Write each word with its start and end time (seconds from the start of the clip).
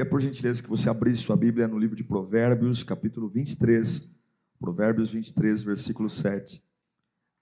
Queria, 0.00 0.10
por 0.10 0.20
gentileza, 0.22 0.62
que 0.62 0.68
você 0.68 0.88
abrisse 0.88 1.20
sua 1.20 1.36
Bíblia 1.36 1.68
no 1.68 1.78
livro 1.78 1.94
de 1.94 2.02
Provérbios, 2.02 2.82
capítulo 2.82 3.28
23. 3.28 4.16
Provérbios 4.58 5.12
23, 5.12 5.62
versículo 5.62 6.08
7. 6.08 6.64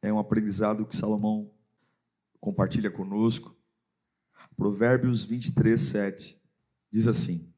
É 0.03 0.13
um 0.13 0.19
aprendizado 0.19 0.85
que 0.85 0.97
Salomão 0.97 1.53
compartilha 2.41 2.91
conosco. 2.91 3.57
Provérbios 4.57 5.25
23, 5.25 5.79
7. 5.79 6.43
Diz 6.91 7.07
assim: 7.07 7.49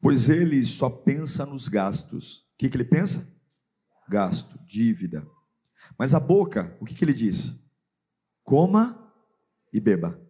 Pois 0.00 0.28
ele 0.28 0.62
só 0.64 0.88
pensa 0.88 1.44
nos 1.44 1.66
gastos. 1.66 2.42
O 2.54 2.58
que, 2.58 2.68
que 2.68 2.76
ele 2.76 2.84
pensa? 2.84 3.36
Gasto, 4.08 4.56
dívida. 4.64 5.26
Mas 5.98 6.14
a 6.14 6.20
boca, 6.20 6.76
o 6.80 6.84
que, 6.84 6.94
que 6.94 7.04
ele 7.04 7.12
diz? 7.12 7.60
Coma 8.44 9.12
e 9.72 9.80
beba. 9.80 10.20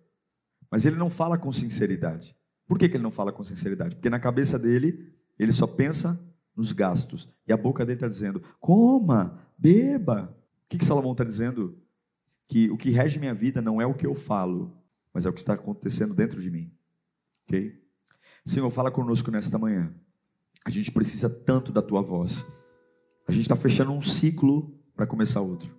Mas 0.70 0.86
ele 0.86 0.96
não 0.96 1.10
fala 1.10 1.36
com 1.36 1.52
sinceridade. 1.52 2.34
Por 2.66 2.78
que, 2.78 2.88
que 2.88 2.96
ele 2.96 3.02
não 3.02 3.10
fala 3.10 3.32
com 3.32 3.44
sinceridade? 3.44 3.94
Porque 3.94 4.10
na 4.10 4.18
cabeça 4.18 4.58
dele, 4.58 5.12
ele 5.38 5.52
só 5.52 5.66
pensa 5.66 6.20
nos 6.56 6.72
gastos. 6.72 7.28
E 7.46 7.52
a 7.52 7.56
boca 7.56 7.84
dele 7.84 7.96
está 7.96 8.08
dizendo: 8.08 8.42
coma, 8.58 9.40
beba. 9.56 10.36
O 10.64 10.68
que, 10.68 10.78
que 10.78 10.84
Salomão 10.84 11.12
está 11.12 11.22
dizendo? 11.22 11.78
Que 12.48 12.70
o 12.70 12.76
que 12.76 12.90
rege 12.90 13.18
minha 13.18 13.34
vida 13.34 13.60
não 13.60 13.80
é 13.80 13.86
o 13.86 13.94
que 13.94 14.06
eu 14.06 14.14
falo, 14.14 14.76
mas 15.12 15.26
é 15.26 15.28
o 15.28 15.32
que 15.32 15.40
está 15.40 15.54
acontecendo 15.54 16.14
dentro 16.14 16.40
de 16.40 16.50
mim. 16.50 16.72
Ok? 17.44 17.80
Senhor, 18.44 18.70
fala 18.70 18.90
conosco 18.90 19.30
nesta 19.30 19.58
manhã. 19.58 19.92
A 20.64 20.70
gente 20.70 20.90
precisa 20.90 21.28
tanto 21.28 21.72
da 21.72 21.82
tua 21.82 22.02
voz. 22.02 22.46
A 23.26 23.32
gente 23.32 23.42
está 23.42 23.56
fechando 23.56 23.92
um 23.92 24.00
ciclo 24.00 24.76
para 24.94 25.06
começar 25.06 25.40
outro. 25.40 25.76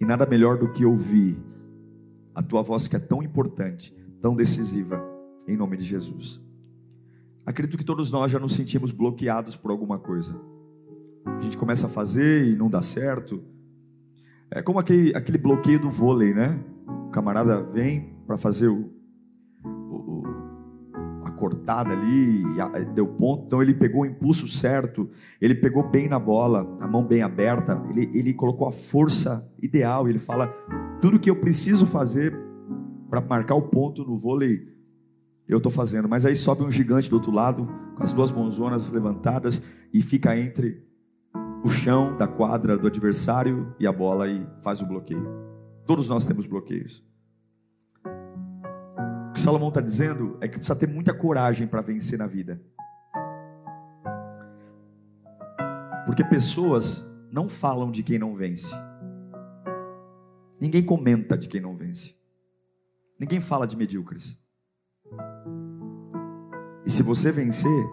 E 0.00 0.04
nada 0.04 0.26
melhor 0.26 0.58
do 0.58 0.72
que 0.72 0.84
ouvir 0.84 1.36
a 2.34 2.42
tua 2.42 2.62
voz 2.62 2.86
que 2.86 2.96
é 2.96 2.98
tão 2.98 3.22
importante, 3.22 3.94
tão 4.20 4.34
decisiva 4.34 5.17
em 5.48 5.56
nome 5.56 5.76
de 5.76 5.84
Jesus. 5.84 6.40
Acredito 7.44 7.78
que 7.78 7.84
todos 7.84 8.10
nós 8.10 8.30
já 8.30 8.38
nos 8.38 8.54
sentimos 8.54 8.90
bloqueados 8.90 9.56
por 9.56 9.70
alguma 9.70 9.98
coisa. 9.98 10.38
A 11.24 11.40
gente 11.40 11.56
começa 11.56 11.86
a 11.86 11.90
fazer 11.90 12.46
e 12.46 12.54
não 12.54 12.68
dá 12.68 12.82
certo. 12.82 13.42
É 14.50 14.60
como 14.60 14.78
aquele, 14.78 15.16
aquele 15.16 15.38
bloqueio 15.38 15.80
do 15.80 15.90
vôlei, 15.90 16.34
né? 16.34 16.62
O 17.06 17.10
camarada 17.10 17.62
vem 17.62 18.14
para 18.26 18.36
fazer 18.36 18.68
o, 18.68 18.90
o, 19.64 20.22
a 21.24 21.30
cortada 21.30 21.90
ali, 21.90 22.44
deu 22.94 23.06
ponto, 23.06 23.46
então 23.46 23.62
ele 23.62 23.72
pegou 23.72 24.02
o 24.02 24.06
impulso 24.06 24.46
certo, 24.46 25.08
ele 25.40 25.54
pegou 25.54 25.88
bem 25.88 26.06
na 26.06 26.18
bola, 26.18 26.76
a 26.80 26.86
mão 26.86 27.02
bem 27.02 27.22
aberta, 27.22 27.82
ele, 27.88 28.10
ele 28.12 28.34
colocou 28.34 28.68
a 28.68 28.72
força 28.72 29.50
ideal. 29.62 30.06
Ele 30.06 30.18
fala: 30.18 30.48
tudo 31.00 31.18
que 31.18 31.30
eu 31.30 31.36
preciso 31.36 31.86
fazer 31.86 32.38
para 33.08 33.22
marcar 33.22 33.54
o 33.54 33.62
ponto 33.62 34.04
no 34.04 34.18
vôlei 34.18 34.77
eu 35.48 35.58
estou 35.58 35.72
fazendo. 35.72 36.08
Mas 36.08 36.24
aí 36.24 36.36
sobe 36.36 36.62
um 36.62 36.70
gigante 36.70 37.08
do 37.08 37.16
outro 37.16 37.32
lado, 37.32 37.66
com 37.96 38.02
as 38.02 38.12
duas 38.12 38.30
mãozonas 38.30 38.90
levantadas, 38.92 39.62
e 39.92 40.02
fica 40.02 40.36
entre 40.38 40.86
o 41.64 41.70
chão 41.70 42.16
da 42.16 42.28
quadra 42.28 42.78
do 42.78 42.86
adversário 42.86 43.74
e 43.80 43.86
a 43.86 43.92
bola 43.92 44.28
e 44.28 44.46
faz 44.62 44.80
o 44.80 44.86
bloqueio. 44.86 45.26
Todos 45.86 46.08
nós 46.08 46.26
temos 46.26 46.46
bloqueios. 46.46 47.02
O 49.30 49.32
que 49.32 49.40
Salomão 49.40 49.68
está 49.68 49.80
dizendo 49.80 50.36
é 50.40 50.48
que 50.48 50.58
precisa 50.58 50.78
ter 50.78 50.86
muita 50.88 51.14
coragem 51.14 51.66
para 51.66 51.80
vencer 51.80 52.18
na 52.18 52.26
vida. 52.26 52.60
Porque 56.04 56.24
pessoas 56.24 57.04
não 57.30 57.48
falam 57.48 57.90
de 57.90 58.02
quem 58.02 58.18
não 58.18 58.34
vence. 58.34 58.74
Ninguém 60.60 60.84
comenta 60.84 61.36
de 61.36 61.48
quem 61.48 61.60
não 61.60 61.76
vence. 61.76 62.16
Ninguém 63.18 63.40
fala 63.40 63.66
de 63.66 63.76
medíocres. 63.76 64.38
E 66.84 66.90
se 66.90 67.02
você 67.02 67.30
vencer, 67.30 67.86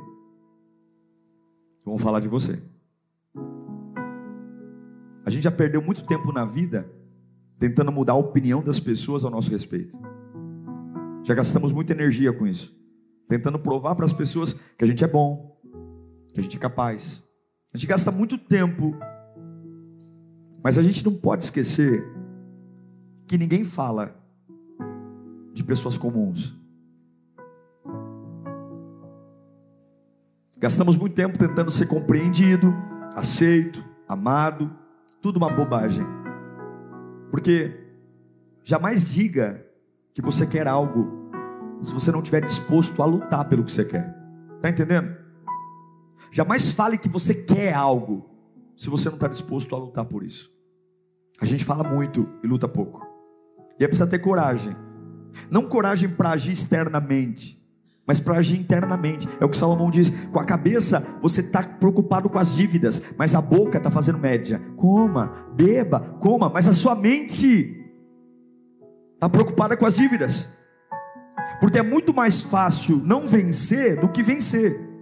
vão 1.84 1.98
falar 1.98 2.20
de 2.20 2.28
você. 2.28 2.62
A 5.26 5.30
gente 5.30 5.44
já 5.44 5.52
perdeu 5.52 5.81
muito 5.81 6.06
tempo 6.06 6.31
na 6.31 6.46
vida 6.46 6.90
tentando 7.59 7.92
mudar 7.92 8.14
a 8.14 8.18
opinião 8.18 8.64
das 8.64 8.80
pessoas 8.80 9.24
ao 9.24 9.31
nosso 9.31 9.50
respeito. 9.50 9.98
Já 11.24 11.34
gastamos 11.34 11.72
muita 11.72 11.94
energia 11.94 12.31
com 12.31 12.46
isso, 12.46 12.78
tentando 13.28 13.58
provar 13.58 13.96
para 13.96 14.06
as 14.06 14.14
pessoas 14.14 14.53
que 14.53 14.84
a 14.84 14.88
gente 14.88 15.03
é 15.03 15.08
bom, 15.08 15.59
que 16.34 16.40
a 16.40 16.44
gente 16.44 16.58
é 16.58 16.59
capaz. 16.59 17.28
A 17.74 17.78
gente 17.78 17.88
gasta 17.88 18.12
muito 18.12 18.38
tempo, 18.38 18.96
mas 20.64 20.78
a 20.78 20.82
gente 20.82 21.03
não 21.03 21.14
pode 21.14 21.44
esquecer 21.44 22.06
que 23.28 23.38
ninguém 23.38 23.66
fala 23.66 24.16
de 25.53 25.64
pessoas 25.64 25.97
comuns. 25.97 26.65
Gastamos 30.58 30.96
muito 30.96 31.14
tempo 31.14 31.38
tentando 31.38 31.70
ser 31.70 31.88
compreendido, 31.88 32.74
aceito, 33.16 33.84
amado, 34.08 34.74
tudo 35.22 35.38
uma 35.38 35.50
bobagem. 35.50 36.06
Porque 37.30 37.78
jamais 38.64 39.14
diga 39.14 39.66
que 40.14 40.22
você 40.22 40.48
quer 40.48 40.68
algo 40.68 41.30
se 41.82 41.94
você 41.94 42.12
não 42.12 42.20
estiver 42.20 42.42
disposto 42.42 43.04
a 43.04 43.06
lutar 43.06 43.48
pelo 43.50 43.64
que 43.64 43.72
você 43.72 43.84
quer. 43.84 44.16
Está 44.56 44.70
entendendo? 44.70 45.16
Jamais 46.32 46.72
fale 46.72 46.98
que 46.98 47.10
você 47.10 47.46
quer 47.46 47.74
algo 47.74 48.30
se 48.76 48.90
você 48.90 49.10
não 49.10 49.16
está 49.16 49.28
disposto 49.28 49.76
a 49.76 49.78
lutar 49.78 50.06
por 50.06 50.24
isso. 50.24 50.50
A 51.40 51.46
gente 51.46 51.66
fala 51.66 51.84
muito 51.84 52.30
e 52.44 52.48
luta 52.48 52.68
pouco. 52.68 53.06
E 53.80 53.84
é 53.84 53.88
preciso 53.88 54.10
ter 54.10 54.20
coragem. 54.20 54.76
Não 55.50 55.68
coragem 55.68 56.08
para 56.08 56.32
agir 56.32 56.54
externamente, 56.54 57.62
mas 58.08 58.20
para 58.20 58.38
agir 58.38 58.60
internamente. 58.60 59.28
É 59.40 59.46
o 59.46 59.50
que 59.50 59.58
Salomão 59.58 59.90
diz: 59.90 60.12
com 60.32 60.40
a 60.40 60.46
cabeça 60.46 61.18
você 61.22 61.42
está 61.42 61.64
preocupado 61.64 62.30
com 62.30 62.40
as 62.40 62.56
dívidas, 62.56 63.02
mas 63.18 63.36
a 63.36 63.42
boca 63.42 63.78
está 63.78 63.90
fazendo 63.90 64.18
média. 64.18 64.62
Coma, 64.76 65.52
beba, 65.56 66.00
coma, 66.20 66.50
mas 66.50 66.68
a 66.68 66.74
sua 66.74 66.96
mente 66.96 67.82
está 69.14 69.30
preocupada 69.30 69.76
com 69.76 69.86
as 69.86 69.96
dívidas, 69.96 70.54
porque 71.60 71.80
é 71.80 71.84
muito 71.84 72.14
mais 72.14 72.42
fácil 72.42 72.98
não 72.98 73.28
vencer 73.28 74.00
do 74.00 74.10
que 74.10 74.22
vencer. 74.22 74.95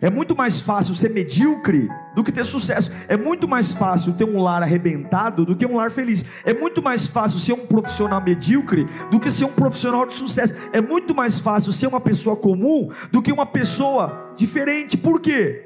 É 0.00 0.10
muito 0.10 0.36
mais 0.36 0.60
fácil 0.60 0.94
ser 0.94 1.10
medíocre 1.10 1.88
do 2.14 2.22
que 2.22 2.32
ter 2.32 2.44
sucesso. 2.44 2.90
É 3.08 3.16
muito 3.16 3.48
mais 3.48 3.72
fácil 3.72 4.12
ter 4.14 4.24
um 4.24 4.40
lar 4.40 4.62
arrebentado 4.62 5.44
do 5.44 5.56
que 5.56 5.66
um 5.66 5.76
lar 5.76 5.90
feliz. 5.90 6.24
É 6.44 6.52
muito 6.52 6.82
mais 6.82 7.06
fácil 7.06 7.38
ser 7.38 7.52
um 7.52 7.66
profissional 7.66 8.22
medíocre 8.22 8.86
do 9.10 9.18
que 9.18 9.30
ser 9.30 9.44
um 9.44 9.52
profissional 9.52 10.06
de 10.06 10.16
sucesso. 10.16 10.54
É 10.72 10.80
muito 10.80 11.14
mais 11.14 11.38
fácil 11.38 11.72
ser 11.72 11.86
uma 11.86 12.00
pessoa 12.00 12.36
comum 12.36 12.90
do 13.10 13.22
que 13.22 13.32
uma 13.32 13.46
pessoa 13.46 14.32
diferente. 14.36 14.96
Por 14.96 15.20
quê? 15.20 15.62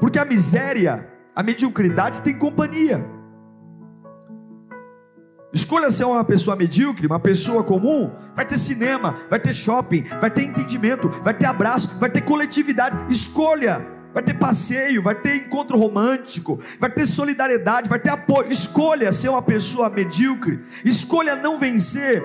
Porque 0.00 0.18
a 0.18 0.24
miséria, 0.24 1.08
a 1.34 1.42
mediocridade 1.42 2.22
tem 2.22 2.36
companhia. 2.36 3.19
Escolha 5.52 5.90
ser 5.90 6.04
uma 6.04 6.24
pessoa 6.24 6.54
medíocre, 6.54 7.06
uma 7.06 7.18
pessoa 7.18 7.64
comum. 7.64 8.10
Vai 8.34 8.46
ter 8.46 8.56
cinema, 8.56 9.16
vai 9.28 9.40
ter 9.40 9.52
shopping, 9.52 10.04
vai 10.20 10.30
ter 10.30 10.42
entendimento, 10.42 11.08
vai 11.22 11.34
ter 11.34 11.46
abraço, 11.46 11.98
vai 11.98 12.08
ter 12.08 12.20
coletividade. 12.20 12.96
Escolha. 13.12 13.98
Vai 14.12 14.24
ter 14.24 14.34
passeio, 14.34 15.00
vai 15.00 15.14
ter 15.14 15.36
encontro 15.36 15.78
romântico, 15.78 16.58
vai 16.80 16.90
ter 16.90 17.06
solidariedade, 17.06 17.88
vai 17.88 18.00
ter 18.00 18.10
apoio. 18.10 18.50
Escolha 18.50 19.12
ser 19.12 19.28
uma 19.28 19.40
pessoa 19.40 19.88
medíocre. 19.88 20.64
Escolha 20.84 21.36
não 21.36 21.60
vencer. 21.60 22.20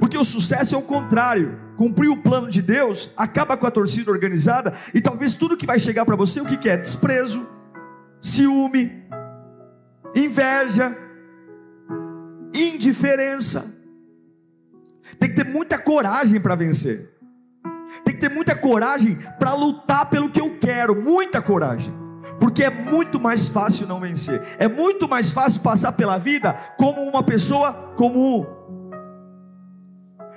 Porque 0.00 0.16
o 0.16 0.24
sucesso 0.24 0.74
é 0.74 0.78
o 0.78 0.82
contrário. 0.82 1.58
Cumprir 1.76 2.08
o 2.08 2.16
plano 2.16 2.48
de 2.48 2.62
Deus 2.62 3.10
acaba 3.16 3.56
com 3.56 3.66
a 3.66 3.70
torcida 3.70 4.10
organizada 4.10 4.72
e 4.94 5.00
talvez 5.00 5.34
tudo 5.34 5.56
que 5.56 5.66
vai 5.66 5.78
chegar 5.78 6.06
para 6.06 6.16
você 6.16 6.40
o 6.40 6.46
que, 6.46 6.56
que 6.56 6.68
é? 6.68 6.76
Desprezo, 6.76 7.46
ciúme, 8.20 9.04
inveja, 10.14 10.96
indiferença. 12.54 13.74
Tem 15.18 15.28
que 15.28 15.36
ter 15.36 15.44
muita 15.44 15.78
coragem 15.78 16.40
para 16.40 16.54
vencer. 16.54 17.10
Tem 18.04 18.14
que 18.14 18.20
ter 18.20 18.30
muita 18.30 18.54
coragem 18.54 19.16
para 19.38 19.54
lutar 19.54 20.08
pelo 20.08 20.30
que 20.30 20.40
eu 20.40 20.58
quero, 20.58 21.00
muita 21.00 21.40
coragem. 21.42 21.92
Porque 22.38 22.62
é 22.62 22.70
muito 22.70 23.18
mais 23.18 23.48
fácil 23.48 23.86
não 23.86 24.00
vencer. 24.00 24.42
É 24.58 24.68
muito 24.68 25.08
mais 25.08 25.32
fácil 25.32 25.60
passar 25.60 25.92
pela 25.92 26.18
vida 26.18 26.52
como 26.76 27.02
uma 27.02 27.22
pessoa 27.22 27.72
comum. 27.96 28.46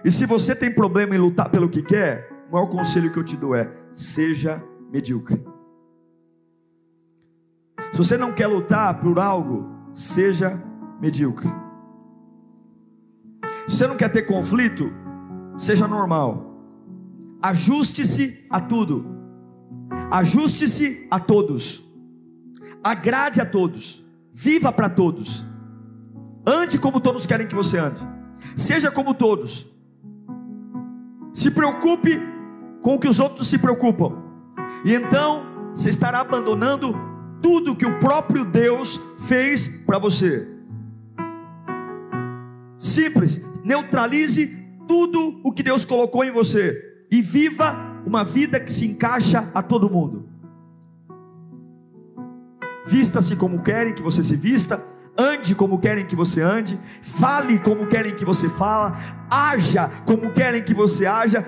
E 0.03 0.09
se 0.09 0.25
você 0.25 0.55
tem 0.55 0.73
problema 0.73 1.15
em 1.15 1.19
lutar 1.19 1.49
pelo 1.49 1.69
que 1.69 1.83
quer, 1.83 2.27
o 2.49 2.53
maior 2.53 2.67
conselho 2.67 3.11
que 3.11 3.19
eu 3.19 3.23
te 3.23 3.37
dou 3.37 3.55
é: 3.55 3.71
seja 3.91 4.63
medíocre. 4.91 5.43
Se 7.91 7.97
você 7.97 8.17
não 8.17 8.31
quer 8.31 8.47
lutar 8.47 8.99
por 8.99 9.19
algo, 9.19 9.69
seja 9.93 10.59
medíocre. 10.99 11.49
Você 13.71 13.87
não 13.87 13.95
quer 13.95 14.09
ter 14.09 14.23
conflito, 14.23 14.91
seja 15.57 15.87
normal. 15.87 16.57
Ajuste-se 17.41 18.45
a 18.49 18.59
tudo. 18.59 19.05
Ajuste-se 20.11 21.07
a 21.09 21.17
todos. 21.17 21.81
Agrade 22.83 23.39
a 23.39 23.45
todos. 23.45 24.05
Viva 24.33 24.73
para 24.73 24.89
todos. 24.89 25.45
Ande 26.45 26.77
como 26.77 26.99
todos 26.99 27.25
querem 27.25 27.47
que 27.47 27.55
você 27.55 27.79
ande. 27.79 28.05
Seja 28.57 28.91
como 28.91 29.13
todos. 29.13 29.65
Se 31.33 31.49
preocupe 31.49 32.21
com 32.81 32.95
o 32.95 32.99
que 32.99 33.07
os 33.07 33.21
outros 33.21 33.47
se 33.47 33.57
preocupam. 33.57 34.21
E 34.83 34.93
então 34.93 35.45
você 35.73 35.89
estará 35.89 36.19
abandonando 36.19 36.93
tudo 37.41 37.75
que 37.75 37.85
o 37.85 37.99
próprio 37.99 38.43
Deus 38.43 38.99
fez 39.17 39.85
para 39.85 39.97
você. 39.97 40.45
Simples, 42.77 43.50
neutralize 43.63 44.47
tudo 44.87 45.39
o 45.43 45.51
que 45.51 45.63
Deus 45.63 45.85
colocou 45.85 46.23
em 46.23 46.31
você 46.31 47.05
e 47.11 47.21
viva 47.21 47.75
uma 48.05 48.23
vida 48.23 48.59
que 48.59 48.71
se 48.71 48.85
encaixa 48.85 49.49
a 49.53 49.61
todo 49.61 49.89
mundo. 49.89 50.29
Vista-se 52.85 53.35
como 53.35 53.61
querem 53.61 53.93
que 53.93 54.01
você 54.01 54.23
se 54.23 54.35
vista, 54.35 54.83
ande 55.17 55.53
como 55.53 55.79
querem 55.79 56.05
que 56.05 56.15
você 56.15 56.41
ande, 56.41 56.79
fale 57.01 57.59
como 57.59 57.87
querem 57.87 58.15
que 58.15 58.25
você 58.25 58.49
fala, 58.49 58.97
haja 59.29 59.89
como 60.05 60.31
querem 60.31 60.63
que 60.63 60.73
você 60.73 61.05
haja, 61.05 61.45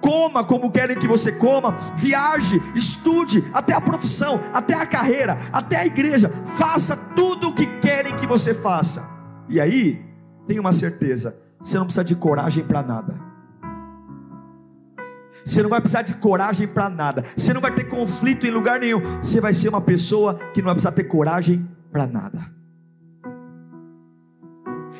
coma 0.00 0.44
como 0.44 0.70
querem 0.70 0.96
que 0.96 1.08
você 1.08 1.32
coma, 1.32 1.76
viaje, 1.96 2.62
estude, 2.74 3.44
até 3.52 3.72
a 3.72 3.80
profissão, 3.80 4.40
até 4.52 4.74
a 4.74 4.86
carreira, 4.86 5.36
até 5.52 5.76
a 5.76 5.86
igreja, 5.86 6.28
faça 6.28 6.96
tudo 7.14 7.48
o 7.48 7.54
que 7.54 7.66
querem 7.80 8.14
que 8.14 8.26
você 8.26 8.54
faça. 8.54 9.08
E 9.48 9.60
aí, 9.60 10.04
tenha 10.46 10.60
uma 10.60 10.72
certeza, 10.72 11.36
você 11.60 11.78
não 11.78 11.84
precisa 11.84 12.04
de 12.04 12.14
coragem 12.14 12.64
para 12.64 12.82
nada. 12.82 13.26
Você 15.44 15.62
não 15.62 15.70
vai 15.70 15.80
precisar 15.80 16.02
de 16.02 16.14
coragem 16.14 16.66
para 16.66 16.88
nada. 16.88 17.22
Você 17.36 17.52
não 17.52 17.60
vai 17.60 17.72
ter 17.72 17.84
conflito 17.84 18.46
em 18.46 18.50
lugar 18.50 18.80
nenhum. 18.80 19.00
Você 19.22 19.40
vai 19.40 19.52
ser 19.52 19.68
uma 19.68 19.80
pessoa 19.80 20.34
que 20.52 20.60
não 20.60 20.66
vai 20.66 20.74
precisar 20.74 20.92
ter 20.92 21.04
coragem 21.04 21.68
para 21.92 22.06
nada. 22.06 22.56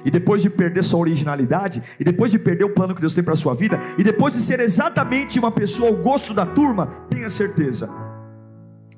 E 0.05 0.11
depois 0.11 0.41
de 0.43 0.49
perder 0.49 0.85
sua 0.85 1.01
originalidade, 1.01 1.83
e 1.99 2.05
depois 2.05 2.31
de 2.31 2.39
perder 2.39 2.65
o 2.65 2.73
plano 2.73 2.95
que 2.95 3.01
Deus 3.01 3.13
tem 3.13 3.25
para 3.25 3.35
sua 3.35 3.55
vida, 3.55 3.79
e 3.99 4.05
depois 4.05 4.35
de 4.35 4.41
ser 4.41 4.61
exatamente 4.61 5.39
uma 5.39 5.51
pessoa 5.51 5.89
ao 5.89 5.97
gosto 5.97 6.33
da 6.33 6.47
turma, 6.47 6.87
tenha 7.11 7.29
certeza, 7.29 7.91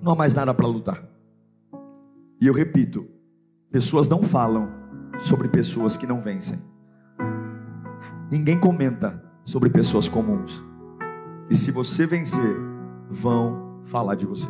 não 0.03 0.13
há 0.13 0.15
mais 0.15 0.35
nada 0.35 0.53
para 0.53 0.67
lutar. 0.67 1.03
E 2.41 2.47
eu 2.47 2.53
repito: 2.53 3.07
pessoas 3.71 4.07
não 4.07 4.23
falam 4.23 4.69
sobre 5.19 5.49
pessoas 5.49 5.97
que 5.97 6.07
não 6.07 6.21
vencem. 6.21 6.59
Ninguém 8.31 8.59
comenta 8.59 9.23
sobre 9.45 9.71
pessoas 9.71 10.09
comuns. 10.09 10.63
E 11.49 11.55
se 11.55 11.71
você 11.71 12.07
vencer, 12.07 12.57
vão 13.11 13.81
falar 13.85 14.15
de 14.15 14.27
você. 14.27 14.49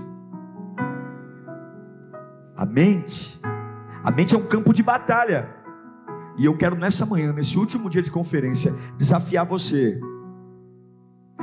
A 2.57 2.67
mente, 2.67 3.41
a 4.03 4.11
mente 4.11 4.35
é 4.35 4.39
um 4.39 4.47
campo 4.47 4.73
de 4.73 4.83
batalha. 4.83 5.49
E 6.37 6.45
eu 6.45 6.57
quero 6.57 6.77
nessa 6.77 7.07
manhã, 7.07 7.33
nesse 7.33 7.57
último 7.57 7.89
dia 7.89 8.03
de 8.03 8.11
conferência, 8.11 8.75
desafiar 8.97 9.47
você 9.47 10.01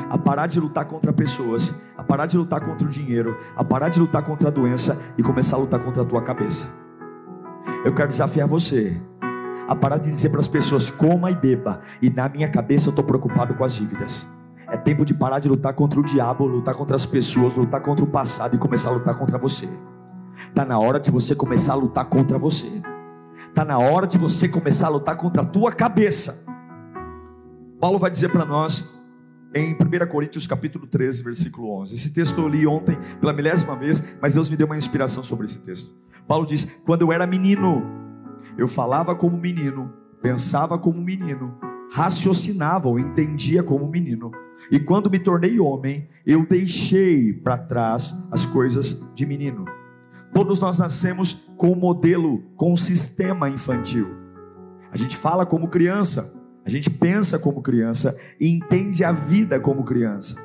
a 0.10 0.18
parar 0.18 0.48
de 0.48 0.60
lutar 0.60 0.86
contra 0.86 1.14
pessoas, 1.14 1.74
a 1.98 2.04
parar 2.04 2.26
de 2.26 2.38
lutar 2.38 2.60
contra 2.60 2.86
o 2.86 2.90
dinheiro, 2.90 3.38
a 3.56 3.64
parar 3.64 3.88
de 3.88 4.00
lutar 4.00 4.24
contra 4.24 4.50
a 4.50 4.52
doença 4.52 5.02
e 5.18 5.24
começar 5.24 5.56
a 5.56 5.60
lutar 5.60 5.82
contra 5.82 6.04
a 6.04 6.06
tua 6.06 6.22
cabeça. 6.22 6.68
Eu 7.86 7.94
quero 7.94 8.10
desafiar 8.10 8.48
você 8.48 9.02
a 9.68 9.76
parar 9.76 9.98
de 9.98 10.10
dizer 10.10 10.30
para 10.30 10.40
as 10.40 10.48
pessoas 10.48 10.92
coma 10.92 11.32
e 11.32 11.36
beba, 11.36 11.80
e 12.02 12.10
na 12.10 12.30
minha 12.30 12.50
cabeça 12.50 12.88
eu 12.88 12.92
estou 12.92 13.04
preocupado 13.04 13.54
com 13.54 13.64
as 13.64 13.74
dívidas. 13.74 14.28
É 14.68 14.78
tempo 14.78 15.06
de 15.06 15.14
parar 15.14 15.40
de 15.40 15.48
lutar 15.48 15.74
contra 15.74 16.00
o 16.00 16.04
diabo, 16.04 16.46
lutar 16.46 16.76
contra 16.76 16.96
as 16.96 17.06
pessoas, 17.06 17.56
lutar 17.56 17.82
contra 17.82 18.04
o 18.04 18.08
passado 18.08 18.56
e 18.56 18.60
começar 18.60 18.90
a 18.90 18.94
lutar 18.94 19.18
contra 19.18 19.38
você. 19.38 19.70
Está 20.50 20.66
na 20.66 20.78
hora 20.80 21.00
de 21.00 21.12
você 21.12 21.36
começar 21.36 21.74
a 21.74 21.76
lutar 21.76 22.06
contra 22.06 22.38
você. 22.38 22.82
Está 23.48 23.64
na 23.64 23.78
hora 23.78 24.08
de 24.08 24.18
você 24.18 24.50
começar 24.50 24.88
a 24.88 24.90
lutar 24.90 25.16
contra 25.18 25.44
a 25.44 25.46
tua 25.46 25.72
cabeça. 25.72 26.46
Paulo 27.80 28.00
vai 28.00 28.10
dizer 28.10 28.30
para 28.30 28.44
nós 28.44 28.96
em 29.54 29.74
1 29.74 30.08
Coríntios 30.10 30.46
capítulo 30.48 30.88
13, 30.88 31.24
versículo 31.24 31.72
11. 31.82 31.94
Esse 31.94 32.14
texto 32.14 32.42
eu 32.42 32.48
li 32.48 32.68
ontem 32.68 32.98
pela 33.22 33.32
milésima 33.32 33.76
vez, 33.76 34.18
mas 34.22 34.34
Deus 34.34 34.50
me 34.50 34.58
deu 34.58 34.66
uma 34.66 34.78
inspiração 34.78 35.24
sobre 35.24 35.46
esse 35.46 35.60
texto. 35.60 35.94
Paulo 36.28 36.46
diz: 36.46 36.82
Quando 36.86 37.04
eu 37.04 37.14
era 37.14 37.26
menino, 37.26 38.05
eu 38.58 38.68
falava 38.68 39.16
como 39.16 39.38
menino, 39.38 39.94
pensava 40.22 40.78
como 40.78 41.02
menino, 41.02 41.58
raciocinava 41.92 42.88
ou 42.88 43.00
entendia 43.00 43.64
como 43.64 43.88
menino. 43.88 44.32
E 44.72 44.80
quando 44.80 45.10
me 45.10 45.20
tornei 45.20 45.60
homem, 45.60 46.10
eu 46.26 46.46
deixei 46.46 47.34
para 47.34 47.58
trás 47.58 48.14
as 48.32 48.46
coisas 48.46 49.12
de 49.14 49.26
menino. 49.26 49.66
Todos 50.34 50.60
nós 50.60 50.80
nascemos 50.80 51.48
com 51.56 51.72
um 51.72 51.76
modelo, 51.76 52.44
com 52.56 52.74
um 52.74 52.78
sistema 52.78 53.50
infantil. 53.50 54.08
A 54.92 54.98
gente 54.98 55.16
fala 55.16 55.46
como 55.46 55.70
criança, 55.70 56.42
a 56.66 56.70
gente 56.70 56.90
pensa 56.90 57.38
como 57.38 57.62
criança 57.62 58.18
e 58.40 58.50
entende 58.50 59.04
a 59.04 59.12
vida 59.12 59.60
como 59.60 59.84
criança. 59.84 60.36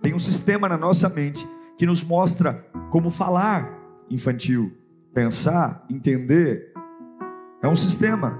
Tem 0.00 0.14
um 0.14 0.18
sistema 0.18 0.68
na 0.68 0.76
nossa 0.76 1.08
mente 1.08 1.46
que 1.78 1.86
nos 1.86 2.02
mostra 2.02 2.66
como 2.90 3.10
falar 3.10 3.78
infantil, 4.10 4.72
pensar, 5.12 5.84
entender. 5.90 6.73
É 7.64 7.68
um 7.68 7.74
sistema. 7.74 8.38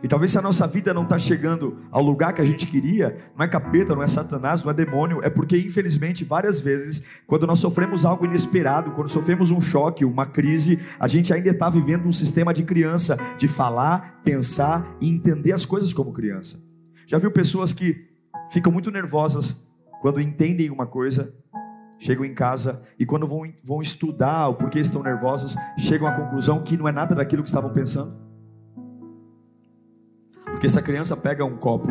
E 0.00 0.06
talvez 0.06 0.30
se 0.30 0.38
a 0.38 0.40
nossa 0.40 0.64
vida 0.64 0.94
não 0.94 1.02
está 1.02 1.18
chegando 1.18 1.76
ao 1.90 2.00
lugar 2.00 2.32
que 2.32 2.40
a 2.40 2.44
gente 2.44 2.64
queria, 2.64 3.16
não 3.36 3.44
é 3.44 3.48
capeta, 3.48 3.96
não 3.96 4.02
é 4.04 4.06
satanás, 4.06 4.62
não 4.62 4.70
é 4.70 4.74
demônio, 4.74 5.18
é 5.24 5.28
porque 5.28 5.58
infelizmente 5.58 6.24
várias 6.24 6.60
vezes, 6.60 7.20
quando 7.26 7.48
nós 7.48 7.58
sofremos 7.58 8.04
algo 8.04 8.24
inesperado, 8.24 8.92
quando 8.92 9.08
sofremos 9.08 9.50
um 9.50 9.60
choque, 9.60 10.04
uma 10.04 10.24
crise, 10.24 10.78
a 11.00 11.08
gente 11.08 11.32
ainda 11.32 11.50
está 11.50 11.68
vivendo 11.68 12.06
um 12.06 12.12
sistema 12.12 12.54
de 12.54 12.62
criança, 12.62 13.18
de 13.36 13.48
falar, 13.48 14.20
pensar 14.22 14.96
e 15.00 15.10
entender 15.10 15.50
as 15.50 15.66
coisas 15.66 15.92
como 15.92 16.12
criança. 16.12 16.62
Já 17.08 17.18
viu 17.18 17.32
pessoas 17.32 17.72
que 17.72 18.06
ficam 18.52 18.70
muito 18.70 18.92
nervosas 18.92 19.68
quando 20.00 20.20
entendem 20.20 20.70
uma 20.70 20.86
coisa, 20.86 21.34
chegam 22.00 22.24
em 22.24 22.34
casa 22.34 22.82
e 22.98 23.04
quando 23.04 23.26
vão, 23.26 23.42
vão 23.62 23.82
estudar 23.82 24.48
o 24.48 24.54
porquê 24.54 24.80
estão 24.80 25.02
nervosos, 25.02 25.54
chegam 25.78 26.08
à 26.08 26.12
conclusão 26.12 26.62
que 26.62 26.76
não 26.76 26.88
é 26.88 26.92
nada 26.92 27.14
daquilo 27.14 27.42
que 27.42 27.48
estavam 27.50 27.70
pensando? 27.70 28.16
Porque 30.46 30.68
se 30.68 30.78
a 30.78 30.82
criança 30.82 31.14
pega 31.14 31.44
um 31.44 31.58
copo, 31.58 31.90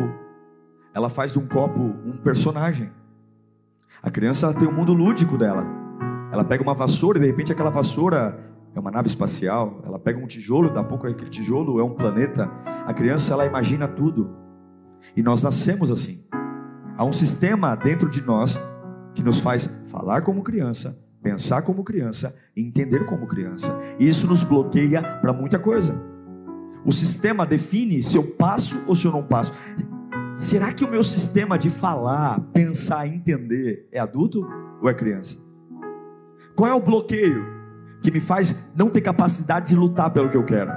ela 0.92 1.08
faz 1.08 1.32
de 1.32 1.38
um 1.38 1.46
copo 1.46 1.80
um 1.80 2.16
personagem. 2.16 2.90
A 4.02 4.10
criança 4.10 4.52
tem 4.52 4.66
um 4.66 4.72
mundo 4.72 4.92
lúdico 4.92 5.38
dela. 5.38 5.64
Ela 6.32 6.44
pega 6.44 6.62
uma 6.62 6.74
vassoura 6.74 7.18
e 7.18 7.20
de 7.20 7.26
repente 7.28 7.52
aquela 7.52 7.70
vassoura 7.70 8.38
é 8.74 8.80
uma 8.80 8.90
nave 8.90 9.06
espacial. 9.06 9.80
Ela 9.84 9.98
pega 9.98 10.18
um 10.18 10.26
tijolo, 10.26 10.68
daqui 10.68 10.80
a 10.80 10.84
pouco 10.84 11.06
aquele 11.06 11.30
tijolo 11.30 11.78
é 11.78 11.84
um 11.84 11.94
planeta. 11.94 12.50
A 12.84 12.92
criança 12.92 13.32
ela 13.32 13.46
imagina 13.46 13.86
tudo. 13.86 14.36
E 15.16 15.22
nós 15.22 15.42
nascemos 15.42 15.90
assim. 15.90 16.24
Há 16.96 17.04
um 17.04 17.12
sistema 17.12 17.76
dentro 17.76 18.08
de 18.10 18.22
nós 18.22 18.60
que 19.14 19.22
nos 19.22 19.40
faz 19.40 19.84
falar 19.86 20.22
como 20.22 20.42
criança, 20.42 20.98
pensar 21.22 21.62
como 21.62 21.84
criança, 21.84 22.34
entender 22.56 23.04
como 23.06 23.26
criança. 23.26 23.78
Isso 23.98 24.26
nos 24.26 24.42
bloqueia 24.42 25.02
para 25.02 25.32
muita 25.32 25.58
coisa. 25.58 26.00
O 26.84 26.92
sistema 26.92 27.44
define 27.44 28.02
se 28.02 28.16
eu 28.16 28.22
passo 28.22 28.82
ou 28.86 28.94
se 28.94 29.06
eu 29.06 29.12
não 29.12 29.22
passo. 29.22 29.52
Será 30.34 30.72
que 30.72 30.84
o 30.84 30.90
meu 30.90 31.02
sistema 31.02 31.58
de 31.58 31.68
falar, 31.68 32.40
pensar, 32.52 33.06
entender 33.06 33.88
é 33.92 33.98
adulto 34.00 34.46
ou 34.80 34.88
é 34.88 34.94
criança? 34.94 35.36
Qual 36.56 36.70
é 36.70 36.74
o 36.74 36.80
bloqueio 36.80 37.44
que 38.02 38.10
me 38.10 38.20
faz 38.20 38.72
não 38.74 38.88
ter 38.88 39.02
capacidade 39.02 39.68
de 39.68 39.76
lutar 39.76 40.10
pelo 40.10 40.30
que 40.30 40.36
eu 40.36 40.44
quero? 40.44 40.72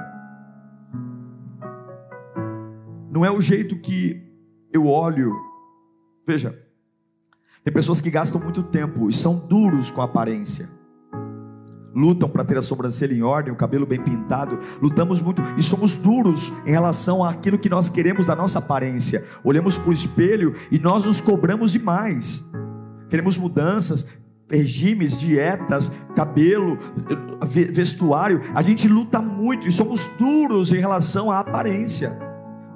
Não 3.10 3.24
é 3.24 3.30
o 3.30 3.40
jeito 3.40 3.78
que 3.78 4.20
eu 4.72 4.86
olho. 4.86 5.32
Veja, 6.26 6.58
tem 7.64 7.72
pessoas 7.72 8.00
que 8.00 8.10
gastam 8.10 8.40
muito 8.40 8.62
tempo 8.62 9.08
e 9.08 9.12
são 9.12 9.36
duros 9.48 9.90
com 9.90 10.02
a 10.02 10.04
aparência 10.04 10.68
lutam 11.94 12.28
para 12.28 12.44
ter 12.44 12.58
a 12.58 12.62
sobrancelha 12.62 13.14
em 13.14 13.22
ordem, 13.22 13.52
o 13.52 13.56
cabelo 13.56 13.86
bem 13.86 14.00
pintado, 14.00 14.58
lutamos 14.82 15.20
muito 15.20 15.42
e 15.56 15.62
somos 15.62 15.96
duros 15.96 16.52
em 16.66 16.70
relação 16.70 17.24
àquilo 17.24 17.58
que 17.58 17.68
nós 17.68 17.88
queremos 17.88 18.26
da 18.26 18.34
nossa 18.34 18.58
aparência. 18.58 19.24
Olhamos 19.44 19.78
para 19.78 19.90
o 19.90 19.92
espelho 19.92 20.54
e 20.70 20.78
nós 20.78 21.04
nos 21.04 21.20
cobramos 21.20 21.72
demais. 21.72 22.44
Queremos 23.08 23.38
mudanças, 23.38 24.08
regimes, 24.50 25.20
dietas, 25.20 25.92
cabelo, 26.16 26.76
vestuário. 27.72 28.40
A 28.54 28.60
gente 28.60 28.88
luta 28.88 29.20
muito 29.20 29.68
e 29.68 29.72
somos 29.72 30.04
duros 30.18 30.72
em 30.72 30.80
relação 30.80 31.30
à 31.30 31.38
aparência. 31.38 32.18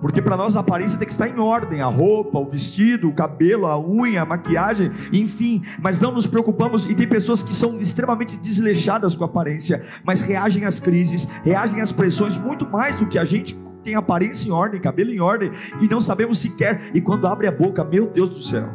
Porque 0.00 0.22
para 0.22 0.36
nós 0.36 0.56
a 0.56 0.60
aparência 0.60 0.98
tem 0.98 1.06
que 1.06 1.12
estar 1.12 1.28
em 1.28 1.38
ordem, 1.38 1.80
a 1.80 1.86
roupa, 1.86 2.38
o 2.38 2.48
vestido, 2.48 3.08
o 3.08 3.12
cabelo, 3.12 3.66
a 3.66 3.78
unha, 3.78 4.22
a 4.22 4.26
maquiagem, 4.26 4.90
enfim. 5.12 5.62
Mas 5.80 6.00
não 6.00 6.12
nos 6.12 6.26
preocupamos 6.26 6.84
e 6.86 6.94
tem 6.94 7.08
pessoas 7.08 7.42
que 7.42 7.54
são 7.54 7.80
extremamente 7.80 8.36
desleixadas 8.36 9.16
com 9.16 9.24
a 9.24 9.26
aparência, 9.26 9.84
mas 10.04 10.20
reagem 10.20 10.64
às 10.64 10.78
crises, 10.78 11.24
reagem 11.42 11.80
às 11.80 11.90
pressões 11.90 12.36
muito 12.36 12.68
mais 12.68 12.98
do 12.98 13.08
que 13.08 13.18
a 13.18 13.24
gente 13.24 13.58
tem 13.82 13.94
aparência 13.94 14.48
em 14.48 14.52
ordem, 14.52 14.80
cabelo 14.80 15.10
em 15.10 15.20
ordem 15.20 15.50
e 15.80 15.88
não 15.88 16.00
sabemos 16.00 16.38
sequer. 16.38 16.90
E 16.94 17.00
quando 17.00 17.26
abre 17.26 17.48
a 17.48 17.52
boca, 17.52 17.82
meu 17.82 18.08
Deus 18.08 18.30
do 18.30 18.42
céu. 18.42 18.70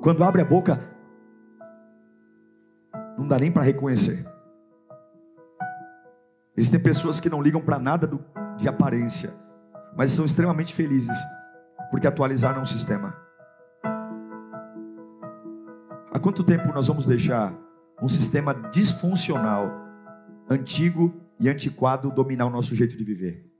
Quando 0.00 0.22
abre 0.22 0.42
a 0.42 0.44
boca, 0.44 0.78
não 3.18 3.26
dá 3.26 3.38
nem 3.38 3.50
para 3.50 3.64
reconhecer. 3.64 4.24
Existem 6.56 6.80
pessoas 6.80 7.18
que 7.18 7.28
não 7.28 7.42
ligam 7.42 7.60
para 7.60 7.78
nada 7.78 8.06
do, 8.06 8.24
de 8.56 8.68
aparência, 8.68 9.34
mas 9.96 10.10
são 10.10 10.24
extremamente 10.24 10.74
felizes 10.74 11.18
porque 11.90 12.06
atualizaram 12.06 12.62
o 12.62 12.66
sistema. 12.66 13.16
Há 16.12 16.18
quanto 16.18 16.42
tempo 16.42 16.72
nós 16.72 16.88
vamos 16.88 17.06
deixar 17.06 17.54
um 18.02 18.08
sistema 18.08 18.54
disfuncional, 18.54 19.70
antigo 20.48 21.14
e 21.38 21.48
antiquado 21.48 22.10
dominar 22.10 22.46
o 22.46 22.50
nosso 22.50 22.74
jeito 22.74 22.96
de 22.96 23.04
viver? 23.04 23.50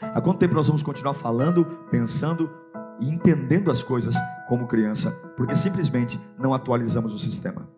Há 0.00 0.20
quanto 0.20 0.38
tempo 0.38 0.54
nós 0.54 0.66
vamos 0.66 0.82
continuar 0.82 1.14
falando, 1.14 1.64
pensando 1.90 2.50
e 3.00 3.08
entendendo 3.08 3.70
as 3.70 3.82
coisas 3.82 4.14
como 4.48 4.66
criança, 4.66 5.10
porque 5.36 5.54
simplesmente 5.54 6.20
não 6.38 6.52
atualizamos 6.52 7.14
o 7.14 7.18
sistema? 7.18 7.68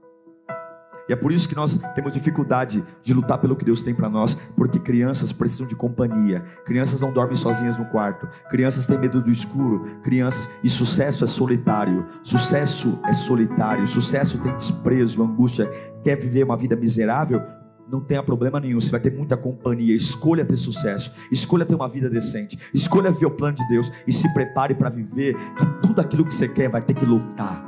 E 1.08 1.12
é 1.12 1.16
por 1.16 1.32
isso 1.32 1.48
que 1.48 1.54
nós 1.54 1.80
temos 1.94 2.12
dificuldade 2.12 2.82
de 3.02 3.14
lutar 3.14 3.38
pelo 3.38 3.56
que 3.56 3.64
Deus 3.64 3.82
tem 3.82 3.94
para 3.94 4.08
nós, 4.08 4.34
porque 4.56 4.78
crianças 4.78 5.32
precisam 5.32 5.66
de 5.66 5.74
companhia. 5.74 6.40
Crianças 6.64 7.00
não 7.00 7.12
dormem 7.12 7.36
sozinhas 7.36 7.76
no 7.76 7.84
quarto. 7.86 8.28
Crianças 8.48 8.86
têm 8.86 8.98
medo 8.98 9.20
do 9.20 9.30
escuro. 9.30 9.84
Crianças 10.02 10.48
e 10.62 10.68
sucesso 10.68 11.24
é 11.24 11.26
solitário. 11.26 12.06
Sucesso 12.22 13.00
é 13.04 13.12
solitário. 13.12 13.86
Sucesso 13.86 14.42
tem 14.42 14.54
desprezo, 14.54 15.22
angústia. 15.22 15.68
Quer 16.02 16.16
viver 16.16 16.44
uma 16.44 16.56
vida 16.56 16.76
miserável? 16.76 17.42
Não 17.90 18.00
tenha 18.00 18.22
problema 18.22 18.58
nenhum, 18.58 18.80
você 18.80 18.90
vai 18.90 19.00
ter 19.00 19.12
muita 19.12 19.36
companhia. 19.36 19.94
Escolha 19.94 20.44
ter 20.44 20.56
sucesso, 20.56 21.12
escolha 21.30 21.66
ter 21.66 21.74
uma 21.74 21.88
vida 21.88 22.08
decente, 22.08 22.58
escolha 22.72 23.10
ver 23.10 23.26
o 23.26 23.30
plano 23.30 23.56
de 23.56 23.68
Deus 23.68 23.92
e 24.06 24.12
se 24.12 24.32
prepare 24.32 24.74
para 24.74 24.88
viver. 24.88 25.36
Que 25.54 25.66
tudo 25.82 26.00
aquilo 26.00 26.24
que 26.24 26.34
você 26.34 26.48
quer 26.48 26.68
vai 26.68 26.82
ter 26.82 26.94
que 26.94 27.04
lutar. 27.04 27.64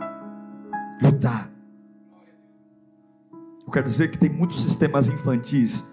Lutar. 1.02 1.55
Eu 3.76 3.82
quero 3.82 3.90
dizer 3.90 4.10
que 4.10 4.16
tem 4.16 4.30
muitos 4.30 4.62
sistemas 4.62 5.06
infantis 5.06 5.84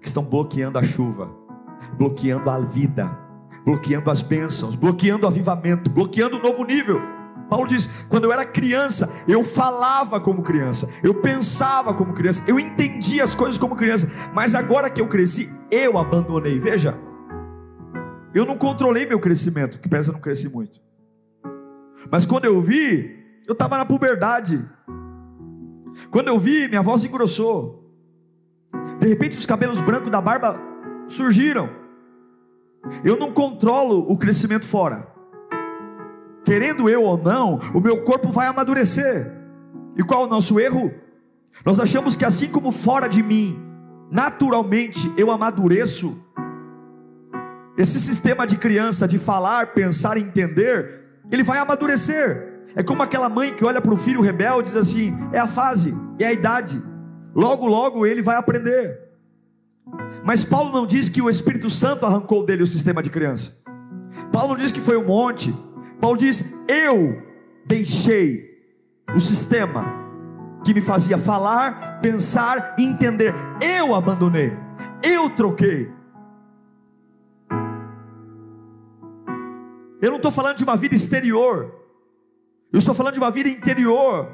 que 0.00 0.06
estão 0.08 0.24
bloqueando 0.24 0.80
a 0.80 0.82
chuva, 0.82 1.30
bloqueando 1.96 2.50
a 2.50 2.58
vida, 2.58 3.16
bloqueando 3.64 4.10
as 4.10 4.20
bênçãos, 4.20 4.74
bloqueando 4.74 5.24
o 5.24 5.28
avivamento, 5.28 5.88
bloqueando 5.88 6.38
o 6.38 6.42
novo 6.42 6.64
nível. 6.64 7.00
Paulo 7.48 7.68
diz: 7.68 8.04
quando 8.08 8.24
eu 8.24 8.32
era 8.32 8.44
criança, 8.44 9.08
eu 9.28 9.44
falava 9.44 10.18
como 10.18 10.42
criança, 10.42 10.92
eu 11.04 11.14
pensava 11.14 11.94
como 11.94 12.14
criança, 12.14 12.42
eu 12.48 12.58
entendia 12.58 13.22
as 13.22 13.32
coisas 13.32 13.58
como 13.58 13.76
criança, 13.76 14.10
mas 14.34 14.56
agora 14.56 14.90
que 14.90 15.00
eu 15.00 15.06
cresci, 15.06 15.48
eu 15.70 15.96
abandonei. 15.96 16.58
Veja, 16.58 16.98
eu 18.34 18.44
não 18.44 18.58
controlei 18.58 19.06
meu 19.06 19.20
crescimento, 19.20 19.78
que 19.78 19.88
pensa 19.88 20.10
eu 20.10 20.14
não 20.14 20.20
cresci 20.20 20.48
muito. 20.48 20.80
Mas 22.10 22.26
quando 22.26 22.46
eu 22.46 22.60
vi, 22.60 23.38
eu 23.46 23.52
estava 23.52 23.78
na 23.78 23.84
puberdade, 23.84 24.68
quando 26.10 26.28
eu 26.28 26.38
vi, 26.38 26.68
minha 26.68 26.82
voz 26.82 27.04
engrossou. 27.04 27.84
De 28.98 29.06
repente, 29.06 29.38
os 29.38 29.46
cabelos 29.46 29.80
brancos 29.80 30.10
da 30.10 30.20
barba 30.20 30.60
surgiram. 31.06 31.70
Eu 33.02 33.16
não 33.18 33.32
controlo 33.32 34.10
o 34.10 34.16
crescimento 34.16 34.64
fora. 34.64 35.08
Querendo 36.44 36.88
eu 36.90 37.02
ou 37.02 37.16
não, 37.16 37.58
o 37.74 37.80
meu 37.80 38.02
corpo 38.02 38.30
vai 38.30 38.46
amadurecer. 38.46 39.32
E 39.96 40.02
qual 40.02 40.24
é 40.24 40.26
o 40.26 40.30
nosso 40.30 40.60
erro? 40.60 40.92
Nós 41.64 41.80
achamos 41.80 42.16
que 42.16 42.24
assim 42.24 42.48
como 42.48 42.72
fora 42.72 43.08
de 43.08 43.22
mim, 43.22 43.58
naturalmente 44.10 45.10
eu 45.16 45.30
amadureço. 45.30 46.22
Esse 47.76 47.98
sistema 47.98 48.46
de 48.46 48.56
criança 48.56 49.08
de 49.08 49.18
falar, 49.18 49.72
pensar 49.72 50.16
entender, 50.16 51.04
ele 51.30 51.42
vai 51.42 51.58
amadurecer. 51.58 52.53
É 52.76 52.82
como 52.82 53.02
aquela 53.02 53.28
mãe 53.28 53.54
que 53.54 53.64
olha 53.64 53.80
para 53.80 53.94
o 53.94 53.96
filho 53.96 54.20
rebelde 54.20 54.70
e 54.70 54.72
diz 54.72 54.76
assim: 54.76 55.16
é 55.32 55.38
a 55.38 55.46
fase, 55.46 55.94
é 56.18 56.26
a 56.26 56.32
idade. 56.32 56.82
Logo, 57.34 57.66
logo 57.66 58.06
ele 58.06 58.22
vai 58.22 58.36
aprender. 58.36 59.00
Mas 60.24 60.42
Paulo 60.44 60.72
não 60.72 60.86
diz 60.86 61.08
que 61.08 61.22
o 61.22 61.30
Espírito 61.30 61.70
Santo 61.70 62.06
arrancou 62.06 62.44
dele 62.44 62.62
o 62.62 62.66
sistema 62.66 63.02
de 63.02 63.10
criança. 63.10 63.62
Paulo 64.32 64.50
não 64.50 64.56
diz 64.56 64.72
que 64.72 64.80
foi 64.80 64.96
um 64.96 65.04
monte. 65.04 65.54
Paulo 66.00 66.16
diz: 66.16 66.54
eu 66.68 67.22
deixei 67.66 68.54
o 69.14 69.20
sistema 69.20 69.84
que 70.64 70.74
me 70.74 70.80
fazia 70.80 71.18
falar, 71.18 72.00
pensar 72.00 72.74
entender. 72.78 73.34
Eu 73.78 73.94
abandonei, 73.94 74.52
eu 75.02 75.30
troquei. 75.30 75.92
Eu 80.00 80.10
não 80.10 80.16
estou 80.16 80.30
falando 80.30 80.56
de 80.56 80.64
uma 80.64 80.76
vida 80.76 80.94
exterior. 80.94 81.83
Eu 82.74 82.78
estou 82.78 82.92
falando 82.92 83.14
de 83.14 83.20
uma 83.20 83.30
vida 83.30 83.48
interior, 83.48 84.28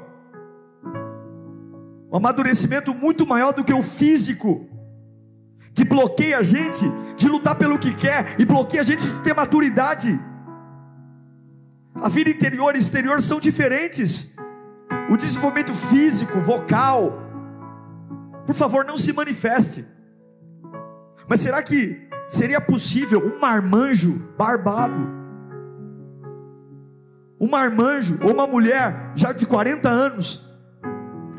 um 2.11 2.17
amadurecimento 2.17 2.91
muito 2.91 3.23
maior 3.23 3.53
do 3.53 3.63
que 3.63 3.71
o 3.71 3.83
físico, 3.83 4.67
que 5.75 5.83
bloqueia 5.85 6.39
a 6.39 6.41
gente 6.41 6.83
de 7.15 7.27
lutar 7.27 7.53
pelo 7.53 7.77
que 7.77 7.93
quer 7.93 8.35
e 8.39 8.43
bloqueia 8.43 8.81
a 8.81 8.83
gente 8.83 9.03
de 9.03 9.19
ter 9.19 9.35
maturidade. 9.35 10.19
A 11.93 12.09
vida 12.09 12.31
interior 12.31 12.75
e 12.75 12.79
exterior 12.79 13.21
são 13.21 13.39
diferentes. 13.39 14.35
O 15.11 15.17
desenvolvimento 15.17 15.75
físico, 15.75 16.41
vocal, 16.41 17.21
por 18.47 18.55
favor, 18.55 18.83
não 18.83 18.97
se 18.97 19.13
manifeste. 19.13 19.85
Mas 21.29 21.41
será 21.41 21.61
que 21.61 22.09
seria 22.27 22.59
possível 22.59 23.23
um 23.23 23.39
marmanjo 23.39 24.33
barbado? 24.35 25.20
Um 27.41 27.49
marmanjo 27.49 28.19
ou 28.21 28.31
uma 28.31 28.45
mulher 28.45 29.13
já 29.15 29.33
de 29.33 29.47
40 29.47 29.89
anos, 29.89 30.47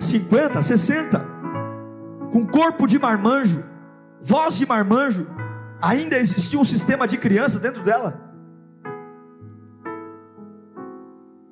50, 0.00 0.60
60, 0.60 1.24
com 2.32 2.44
corpo 2.44 2.88
de 2.88 2.98
marmanjo, 2.98 3.62
voz 4.20 4.58
de 4.58 4.66
marmanjo, 4.66 5.28
ainda 5.80 6.18
existia 6.18 6.58
um 6.58 6.64
sistema 6.64 7.06
de 7.06 7.16
criança 7.16 7.60
dentro 7.60 7.84
dela. 7.84 8.20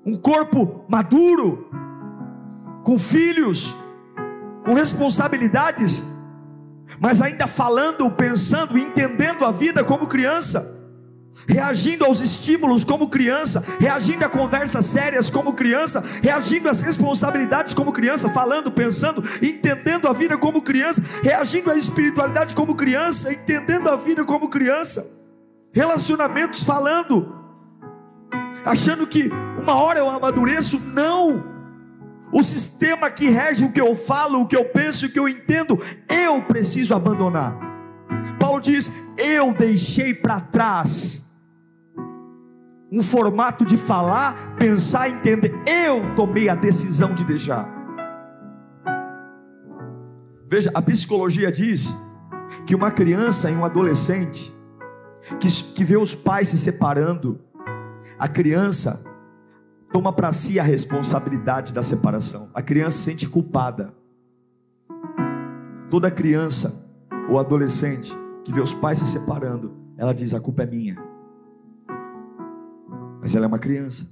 Um 0.04 0.16
corpo 0.16 0.84
maduro, 0.88 1.70
com 2.82 2.98
filhos, 2.98 3.76
com 4.64 4.74
responsabilidades, 4.74 6.12
mas 6.98 7.22
ainda 7.22 7.46
falando, 7.46 8.10
pensando, 8.10 8.76
entendendo 8.76 9.44
a 9.44 9.52
vida 9.52 9.84
como 9.84 10.08
criança 10.08 10.79
reagindo 11.46 12.04
aos 12.04 12.20
estímulos 12.20 12.84
como 12.84 13.08
criança, 13.08 13.64
reagindo 13.78 14.24
a 14.24 14.28
conversas 14.28 14.86
sérias 14.86 15.30
como 15.30 15.52
criança, 15.52 16.02
reagindo 16.22 16.68
às 16.68 16.82
responsabilidades 16.82 17.74
como 17.74 17.92
criança, 17.92 18.28
falando, 18.30 18.70
pensando, 18.70 19.22
entendendo 19.42 20.08
a 20.08 20.12
vida 20.12 20.36
como 20.36 20.62
criança, 20.62 21.02
reagindo 21.22 21.70
à 21.70 21.76
espiritualidade 21.76 22.54
como 22.54 22.74
criança, 22.74 23.32
entendendo 23.32 23.88
a 23.88 23.96
vida 23.96 24.24
como 24.24 24.48
criança, 24.48 25.06
relacionamentos 25.72 26.62
falando, 26.62 27.34
achando 28.64 29.06
que 29.06 29.30
uma 29.60 29.74
hora 29.74 29.98
eu 29.98 30.08
amadureço, 30.08 30.80
não. 30.94 31.50
O 32.32 32.44
sistema 32.44 33.10
que 33.10 33.28
rege 33.28 33.64
o 33.64 33.72
que 33.72 33.80
eu 33.80 33.94
falo, 33.96 34.42
o 34.42 34.46
que 34.46 34.56
eu 34.56 34.64
penso, 34.66 35.06
o 35.06 35.08
que 35.10 35.18
eu 35.18 35.28
entendo, 35.28 35.80
eu 36.08 36.40
preciso 36.42 36.94
abandonar. 36.94 37.58
Paulo 38.38 38.60
diz: 38.60 38.92
Eu 39.18 39.52
deixei 39.52 40.14
para 40.14 40.40
trás 40.40 41.29
um 42.90 43.02
formato 43.02 43.64
de 43.64 43.76
falar, 43.76 44.56
pensar, 44.56 45.08
entender. 45.08 45.54
Eu 45.66 46.14
tomei 46.16 46.48
a 46.48 46.54
decisão 46.54 47.14
de 47.14 47.24
deixar. 47.24 47.68
Veja, 50.48 50.70
a 50.74 50.82
psicologia 50.82 51.52
diz 51.52 51.96
que 52.66 52.74
uma 52.74 52.90
criança 52.90 53.50
e 53.50 53.54
um 53.54 53.64
adolescente 53.64 54.52
que, 55.38 55.48
que 55.74 55.84
vê 55.84 55.96
os 55.96 56.14
pais 56.14 56.48
se 56.48 56.58
separando, 56.58 57.40
a 58.18 58.26
criança 58.26 59.04
toma 59.92 60.12
para 60.12 60.32
si 60.32 60.58
a 60.58 60.64
responsabilidade 60.64 61.72
da 61.72 61.82
separação. 61.82 62.50
A 62.52 62.60
criança 62.60 62.98
se 62.98 63.04
sente 63.04 63.28
culpada. 63.28 63.94
Toda 65.88 66.10
criança 66.10 66.88
ou 67.28 67.38
adolescente 67.38 68.12
que 68.44 68.52
vê 68.52 68.60
os 68.60 68.74
pais 68.74 68.98
se 68.98 69.06
separando, 69.06 69.72
ela 69.96 70.12
diz: 70.12 70.34
a 70.34 70.40
culpa 70.40 70.64
é 70.64 70.66
minha 70.66 71.09
mas 73.20 73.34
ela 73.34 73.46
é 73.46 73.48
uma 73.48 73.58
criança. 73.58 74.08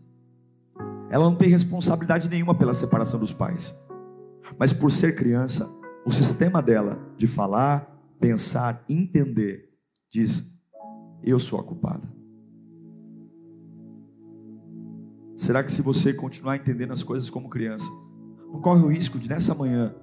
Ela 1.10 1.24
não 1.24 1.34
tem 1.34 1.48
responsabilidade 1.48 2.28
nenhuma 2.28 2.54
pela 2.54 2.74
separação 2.74 3.18
dos 3.18 3.32
pais. 3.32 3.74
Mas 4.58 4.72
por 4.72 4.90
ser 4.90 5.14
criança, 5.14 5.68
o 6.04 6.10
sistema 6.10 6.62
dela 6.62 6.98
de 7.16 7.26
falar, 7.26 7.98
pensar, 8.20 8.84
entender 8.88 9.68
diz: 10.10 10.44
Eu 11.22 11.38
sou 11.38 11.58
a 11.58 11.64
culpada. 11.64 12.08
Será 15.36 15.62
que 15.62 15.70
se 15.70 15.82
você 15.82 16.12
continuar 16.12 16.56
entendendo 16.56 16.92
as 16.92 17.02
coisas 17.02 17.30
como 17.30 17.48
criança, 17.48 17.88
não 18.52 18.60
corre 18.60 18.82
o 18.82 18.88
risco 18.88 19.18
de 19.18 19.28
nessa 19.28 19.54
manhã 19.54 19.94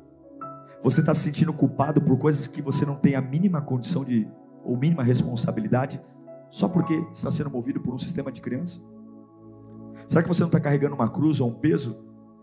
você 0.81 0.99
estar 0.99 1.11
tá 1.11 1.15
se 1.15 1.23
sentindo 1.23 1.51
culpado 1.51 1.99
por 1.99 2.17
coisas 2.17 2.45
que 2.45 2.61
você 2.61 2.85
não 2.85 2.95
tem 2.95 3.15
a 3.15 3.21
mínima 3.21 3.59
condição 3.59 4.05
de 4.05 4.27
ou 4.63 4.77
mínima 4.77 5.03
responsabilidade, 5.03 5.99
só 6.49 6.69
porque 6.69 6.93
está 7.11 7.31
sendo 7.31 7.49
movido 7.49 7.79
por 7.79 7.93
um 7.93 7.97
sistema 7.97 8.31
de 8.31 8.39
criança? 8.39 8.79
Será 10.07 10.21
que 10.21 10.27
você 10.27 10.41
não 10.41 10.47
está 10.47 10.59
carregando 10.59 10.95
uma 10.95 11.09
cruz 11.09 11.39
ou 11.39 11.49
um 11.49 11.53
peso 11.53 11.97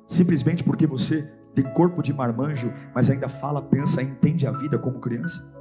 simplesmente 0.07 0.65
porque 0.65 0.87
você 0.87 1.23
tem 1.55 1.65
corpo 1.73 2.03
de 2.03 2.13
marmanjo, 2.13 2.73
mas 2.95 3.11
ainda 3.11 3.29
fala, 3.29 3.63
pensa 3.63 4.03
entende 4.03 4.47
a 4.47 4.53
vida 4.53 4.79
como 4.79 5.01
criança? 5.01 5.53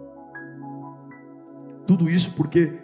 Tudo 1.86 2.10
isso 2.10 2.36
porque, 2.36 2.80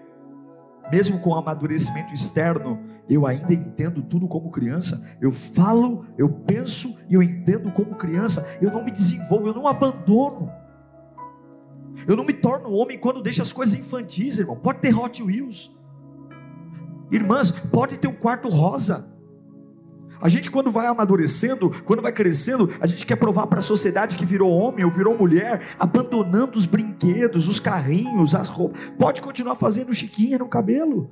mesmo 0.92 1.20
com 1.20 1.32
o 1.32 1.36
amadurecimento 1.36 2.14
externo, 2.14 2.80
eu 3.10 3.26
ainda 3.26 3.54
entendo 3.54 4.02
tudo 4.02 4.28
como 4.28 4.52
criança. 4.52 5.16
Eu 5.22 5.32
falo, 5.32 6.06
eu 6.18 6.30
penso 6.30 7.00
e 7.10 7.14
eu 7.14 7.24
entendo 7.24 7.72
como 7.72 7.96
criança. 7.96 8.58
Eu 8.62 8.72
não 8.72 8.84
me 8.84 8.92
desenvolvo, 8.92 9.48
eu 9.48 9.54
não 9.54 9.68
abandono. 9.68 10.52
Eu 12.06 12.16
não 12.16 12.26
me 12.26 12.34
torno 12.34 12.72
homem 12.72 13.00
quando 13.00 13.22
deixo 13.22 13.42
as 13.42 13.54
coisas 13.54 13.80
infantis, 13.80 14.38
irmão. 14.40 14.58
Pode 14.58 14.80
ter 14.80 14.98
Hot 14.98 15.24
Wheels. 15.24 15.77
Irmãs, 17.12 17.52
pode 17.52 17.98
ter 17.98 18.08
um 18.08 18.14
quarto 18.14 18.50
rosa. 18.50 19.18
A 20.20 20.30
gente, 20.30 20.50
quando 20.50 20.72
vai 20.72 20.88
amadurecendo, 20.88 21.70
quando 21.86 22.02
vai 22.02 22.12
crescendo, 22.12 22.70
a 22.80 22.88
gente 22.88 23.06
quer 23.06 23.16
provar 23.16 23.48
para 23.48 23.60
a 23.60 23.62
sociedade 23.62 24.18
que 24.18 24.26
virou 24.26 24.52
homem 24.52 24.84
ou 24.84 24.92
virou 24.92 25.18
mulher, 25.18 25.62
abandonando 25.80 26.58
os 26.58 26.66
brinquedos, 26.66 27.48
os 27.48 27.60
carrinhos, 27.60 28.34
as 28.34 28.50
roupas. 28.50 28.92
Pode 28.98 29.22
continuar 29.22 29.56
fazendo 29.56 29.94
chiquinha 29.94 30.40
no 30.40 30.48
cabelo. 30.48 31.12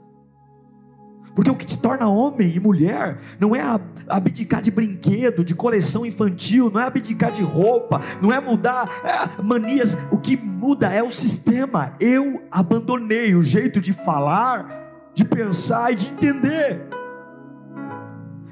Porque 1.36 1.52
o 1.52 1.56
que 1.56 1.66
te 1.66 1.78
torna 1.78 2.08
homem 2.08 2.56
e 2.56 2.60
mulher 2.62 3.20
não 3.40 3.54
é 3.54 3.62
abdicar 4.08 4.62
de 4.62 4.72
brinquedo, 4.72 5.44
de 5.44 5.54
coleção 5.54 6.06
infantil, 6.06 6.72
não 6.72 6.80
é 6.80 6.86
abdicar 6.86 7.30
de 7.30 7.42
roupa, 7.42 8.00
não 8.22 8.32
é 8.32 8.40
mudar 8.40 8.90
é, 9.04 9.42
manias. 9.44 9.98
O 10.12 10.18
que 10.18 10.38
muda 10.38 10.88
é 10.88 11.04
o 11.04 11.12
sistema. 11.12 11.94
Eu 12.00 12.42
abandonei 12.50 13.36
o 13.36 13.44
jeito 13.44 13.82
de 13.82 13.92
falar, 13.92 14.85
de 15.16 15.24
pensar 15.24 15.92
e 15.92 15.96
de 15.96 16.10
entender. 16.10 16.88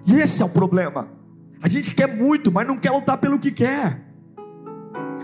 E 0.07 0.19
esse 0.19 0.41
é 0.41 0.45
o 0.45 0.49
problema. 0.49 1.07
A 1.61 1.67
gente 1.67 1.93
quer 1.93 2.07
muito, 2.07 2.51
mas 2.51 2.65
não 2.65 2.77
quer 2.77 2.91
lutar 2.91 3.17
pelo 3.17 3.37
que 3.37 3.51
quer. 3.51 4.01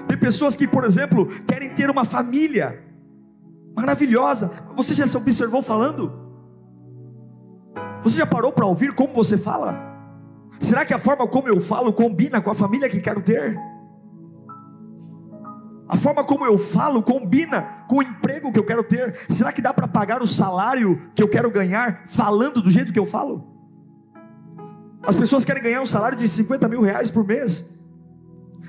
Tem 0.08 0.18
pessoas 0.18 0.56
que, 0.56 0.68
por 0.68 0.84
exemplo, 0.84 1.28
querem 1.48 1.70
ter 1.70 1.90
uma 1.90 2.06
família 2.06 2.84
maravilhosa. 3.76 4.52
Você 4.76 4.94
já 4.94 5.08
se 5.08 5.18
observou 5.18 5.62
falando? 5.62 6.12
Você 8.02 8.18
já 8.18 8.26
parou 8.26 8.52
para 8.52 8.66
ouvir 8.66 8.94
como 8.94 9.14
você 9.14 9.38
fala? 9.38 9.78
Será 10.60 10.86
que 10.86 10.94
a 10.94 11.00
forma 11.00 11.28
como 11.28 11.48
eu 11.48 11.60
falo 11.60 11.94
combina 11.94 12.42
com 12.42 12.52
a 12.52 12.56
família 12.56 12.90
que 12.90 13.00
quero 13.00 13.22
ter? 13.22 13.58
A 15.90 15.98
forma 15.98 16.24
como 16.24 16.46
eu 16.46 16.56
falo 16.56 17.02
combina 17.02 17.84
com 17.88 17.98
o 17.98 18.04
emprego 18.04 18.52
que 18.52 18.60
eu 18.60 18.64
quero 18.64 18.84
ter? 18.84 19.16
Será 19.28 19.52
que 19.52 19.60
dá 19.60 19.74
para 19.74 19.88
pagar 19.88 20.22
o 20.22 20.28
salário 20.28 21.02
que 21.16 21.24
eu 21.24 21.28
quero 21.28 21.50
ganhar 21.50 22.04
falando 22.06 22.62
do 22.62 22.70
jeito 22.70 22.94
que 22.94 23.00
eu 23.00 23.08
falo? 23.08 23.58
As 25.02 25.16
pessoas 25.16 25.44
querem 25.44 25.64
ganhar 25.64 25.82
um 25.82 25.88
salário 25.88 26.16
de 26.16 26.28
50 26.28 26.68
mil 26.68 26.82
reais 26.82 27.10
por 27.10 27.26
mês. 27.26 27.68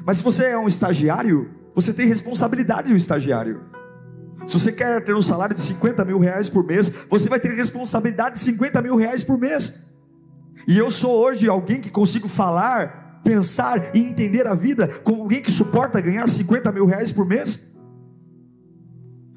Mas 0.07 0.17
se 0.17 0.25
você 0.25 0.47
é 0.47 0.59
um 0.59 0.67
estagiário, 0.67 1.51
você 1.75 1.93
tem 1.93 2.07
responsabilidade 2.07 2.91
do 2.91 2.97
estagiário. 2.97 3.65
Se 4.47 4.59
você 4.59 4.73
quer 4.73 5.05
ter 5.05 5.15
um 5.15 5.21
salário 5.21 5.55
de 5.55 5.61
50 5.61 6.03
mil 6.07 6.19
reais 6.19 6.49
por 6.49 6.65
mês, 6.65 6.89
você 7.11 7.29
vai 7.29 7.39
ter 7.39 7.53
responsabilidade 7.53 8.37
de 8.37 8.41
50 8.41 8.81
mil 8.81 8.97
reais 8.97 9.23
por 9.23 9.39
mês. 9.39 9.87
E 10.67 10.79
eu 10.79 10.91
sou 10.91 11.19
hoje 11.19 11.49
alguém 11.49 11.81
que 11.81 11.91
consigo 11.91 12.29
falar, 12.29 13.00
pensar 13.25 13.95
e 13.95 14.01
entender 14.01 14.47
a 14.47 14.55
vida 14.55 14.89
como 15.03 15.23
alguém 15.23 15.43
que 15.43 15.51
suporta 15.51 16.01
ganhar 16.01 16.29
50 16.29 16.73
mil 16.73 16.87
reais 16.87 17.13
por 17.13 17.27
mês? 17.27 17.71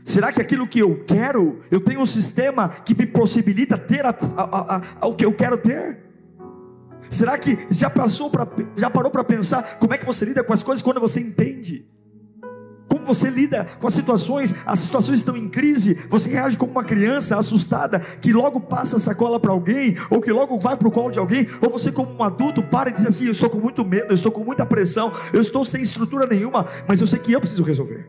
Será 0.03 0.33
que 0.33 0.41
aquilo 0.41 0.67
que 0.67 0.79
eu 0.79 1.03
quero, 1.05 1.61
eu 1.71 1.79
tenho 1.79 2.01
um 2.01 2.05
sistema 2.05 2.67
que 2.67 2.95
me 2.95 3.05
possibilita 3.05 3.77
ter 3.77 4.05
a, 4.05 4.09
a, 4.09 4.81
a, 5.01 5.07
o 5.07 5.15
que 5.15 5.25
eu 5.25 5.33
quero 5.33 5.57
ter? 5.57 6.03
Será 7.09 7.37
que 7.37 7.57
já 7.69 7.89
passou 7.89 8.29
para 8.29 8.47
já 8.75 8.89
parou 8.89 9.11
para 9.11 9.23
pensar 9.23 9.77
como 9.79 9.93
é 9.93 9.97
que 9.97 10.05
você 10.05 10.25
lida 10.25 10.43
com 10.43 10.51
as 10.51 10.63
coisas 10.63 10.81
quando 10.81 10.99
você 10.99 11.19
entende? 11.19 11.87
Como 13.03 13.13
você 13.13 13.29
lida 13.29 13.67
com 13.79 13.85
as 13.85 13.93
situações? 13.93 14.55
As 14.65 14.79
situações 14.79 15.19
estão 15.19 15.35
em 15.35 15.49
crise. 15.49 16.05
Você 16.07 16.29
reage 16.29 16.55
como 16.55 16.71
uma 16.71 16.85
criança 16.85 17.37
assustada 17.37 17.99
que 17.99 18.31
logo 18.31 18.61
passa 18.61 18.95
a 18.95 18.99
sacola 18.99 19.37
para 19.37 19.51
alguém, 19.51 19.97
ou 20.09 20.21
que 20.21 20.31
logo 20.31 20.57
vai 20.57 20.77
para 20.77 20.87
o 20.87 20.91
colo 20.91 21.11
de 21.11 21.19
alguém, 21.19 21.45
ou 21.61 21.69
você, 21.69 21.91
como 21.91 22.13
um 22.13 22.23
adulto, 22.23 22.63
para 22.63 22.89
e 22.89 22.93
diz 22.93 23.05
assim: 23.05 23.25
Eu 23.25 23.33
estou 23.33 23.49
com 23.49 23.59
muito 23.59 23.83
medo, 23.83 24.07
eu 24.11 24.13
estou 24.13 24.31
com 24.31 24.45
muita 24.45 24.65
pressão, 24.65 25.11
eu 25.33 25.41
estou 25.41 25.65
sem 25.65 25.81
estrutura 25.81 26.25
nenhuma, 26.25 26.65
mas 26.87 27.01
eu 27.01 27.07
sei 27.07 27.19
que 27.19 27.33
eu 27.33 27.41
preciso 27.41 27.63
resolver. 27.63 28.07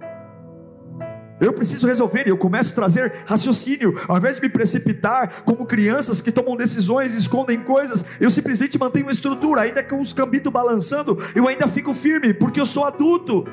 Eu 1.41 1.53
preciso 1.53 1.89
resolver, 1.89 2.27
e 2.27 2.31
eu 2.31 2.39
começo 2.39 2.71
a 2.73 2.77
trazer 2.77 3.13
raciocínio, 3.27 4.01
ao 4.07 4.17
invés 4.17 4.37
de 4.37 4.43
me 4.43 4.49
precipitar 4.49 5.43
como 5.45 5.67
crianças 5.67 6.21
que 6.21 6.31
tomam 6.31 6.57
decisões, 6.57 7.15
escondem 7.15 7.61
coisas, 7.61 8.05
eu 8.21 8.31
simplesmente 8.31 8.79
mantenho 8.79 9.07
uma 9.07 9.13
estrutura, 9.13 9.63
ainda 9.63 9.83
com 9.83 9.99
os 9.99 10.13
cambitos 10.13 10.53
balançando, 10.53 11.21
eu 11.35 11.49
ainda 11.49 11.67
fico 11.67 11.93
firme, 11.93 12.33
porque 12.33 12.61
eu 12.61 12.67
sou 12.67 12.85
adulto. 12.85 13.45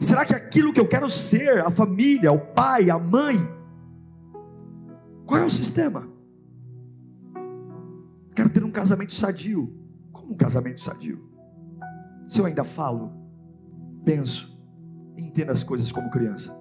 Será 0.00 0.24
que 0.24 0.34
aquilo 0.34 0.72
que 0.72 0.80
eu 0.80 0.88
quero 0.88 1.08
ser, 1.08 1.64
a 1.64 1.70
família, 1.70 2.32
o 2.32 2.38
pai, 2.38 2.90
a 2.90 2.98
mãe, 2.98 3.36
qual 5.26 5.40
é 5.40 5.44
o 5.44 5.50
sistema? 5.50 6.08
Quero 8.34 8.50
ter 8.50 8.64
um 8.64 8.70
casamento 8.70 9.14
sadio. 9.14 9.72
Como 10.10 10.32
um 10.32 10.36
casamento 10.36 10.80
sadio? 10.80 11.22
Se 12.26 12.40
eu 12.40 12.46
ainda 12.46 12.64
falo, 12.64 13.12
penso, 14.04 14.58
entendo 15.16 15.52
as 15.52 15.62
coisas 15.62 15.92
como 15.92 16.10
criança. 16.10 16.56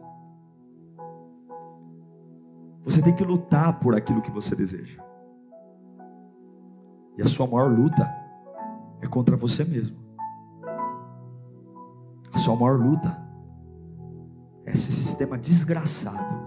Você 2.83 3.01
tem 3.01 3.15
que 3.15 3.23
lutar 3.23 3.79
por 3.79 3.95
aquilo 3.95 4.21
que 4.21 4.31
você 4.31 4.55
deseja. 4.55 5.01
E 7.17 7.21
a 7.21 7.27
sua 7.27 7.45
maior 7.45 7.71
luta 7.71 8.09
é 9.01 9.07
contra 9.07 9.37
você 9.37 9.63
mesmo. 9.63 9.97
A 12.33 12.37
sua 12.37 12.55
maior 12.55 12.79
luta 12.79 13.17
é 14.65 14.71
esse 14.71 14.91
sistema 14.91 15.37
desgraçado 15.37 16.41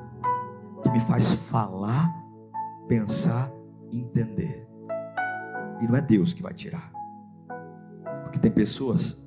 que 0.83 0.91
me 0.91 1.01
faz 1.01 1.33
falar, 1.33 2.11
pensar 2.89 3.51
entender. 3.93 4.67
E 5.81 5.87
não 5.87 5.97
é 5.97 6.01
Deus 6.01 6.33
que 6.33 6.43
vai 6.43 6.55
tirar. 6.55 6.93
Porque 8.23 8.39
tem 8.39 8.51
pessoas 8.51 9.23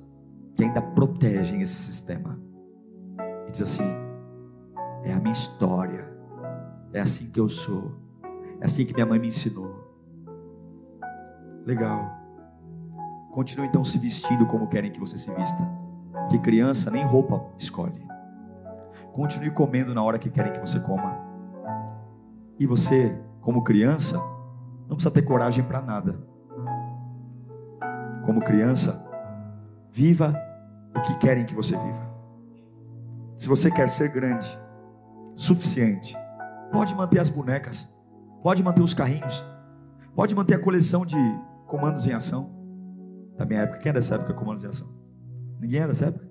que 0.56 0.64
ainda 0.64 0.82
protegem 0.82 1.62
esse 1.62 1.80
sistema. 1.80 2.40
E 3.46 3.50
diz 3.50 3.62
assim: 3.62 3.84
é 5.04 5.12
a 5.12 5.20
minha 5.20 5.32
história. 5.32 6.08
É 6.92 7.00
assim 7.00 7.30
que 7.30 7.38
eu 7.38 7.48
sou. 7.48 7.94
É 8.60 8.64
assim 8.64 8.84
que 8.84 8.94
minha 8.94 9.06
mãe 9.06 9.18
me 9.18 9.28
ensinou. 9.28 9.86
Legal. 11.64 12.16
Continue 13.32 13.68
então 13.68 13.84
se 13.84 13.98
vestindo 13.98 14.46
como 14.46 14.68
querem 14.68 14.90
que 14.90 14.98
você 14.98 15.16
se 15.16 15.32
vista 15.34 15.87
que 16.28 16.38
criança 16.38 16.90
nem 16.90 17.04
roupa 17.04 17.44
escolhe. 17.58 18.06
Continue 19.12 19.50
comendo 19.50 19.94
na 19.94 20.02
hora 20.02 20.18
que 20.18 20.30
querem 20.30 20.52
que 20.52 20.60
você 20.60 20.78
coma. 20.80 21.16
E 22.58 22.66
você, 22.66 23.18
como 23.40 23.64
criança, 23.64 24.18
não 24.88 24.96
precisa 24.96 25.10
ter 25.10 25.22
coragem 25.22 25.64
para 25.64 25.80
nada. 25.80 26.18
Como 28.24 28.40
criança, 28.40 29.08
viva 29.90 30.34
o 30.94 31.00
que 31.00 31.16
querem 31.18 31.44
que 31.44 31.54
você 31.54 31.76
viva. 31.76 32.06
Se 33.36 33.48
você 33.48 33.70
quer 33.70 33.88
ser 33.88 34.12
grande, 34.12 34.58
suficiente, 35.34 36.16
pode 36.72 36.94
manter 36.94 37.20
as 37.20 37.28
bonecas, 37.28 37.88
pode 38.42 38.62
manter 38.62 38.82
os 38.82 38.92
carrinhos, 38.92 39.44
pode 40.14 40.34
manter 40.34 40.54
a 40.54 40.58
coleção 40.58 41.06
de 41.06 41.16
comandos 41.66 42.06
em 42.06 42.12
ação. 42.12 42.50
Da 43.36 43.46
minha 43.46 43.62
época, 43.62 43.78
quem 43.78 43.90
é 43.90 43.92
dessa 43.92 44.16
época 44.16 44.34
comandos 44.34 44.64
em 44.64 44.68
ação? 44.68 44.88
Ninguém 45.60 45.80
era 45.80 45.88
dessa 45.88 46.06
época? 46.06 46.28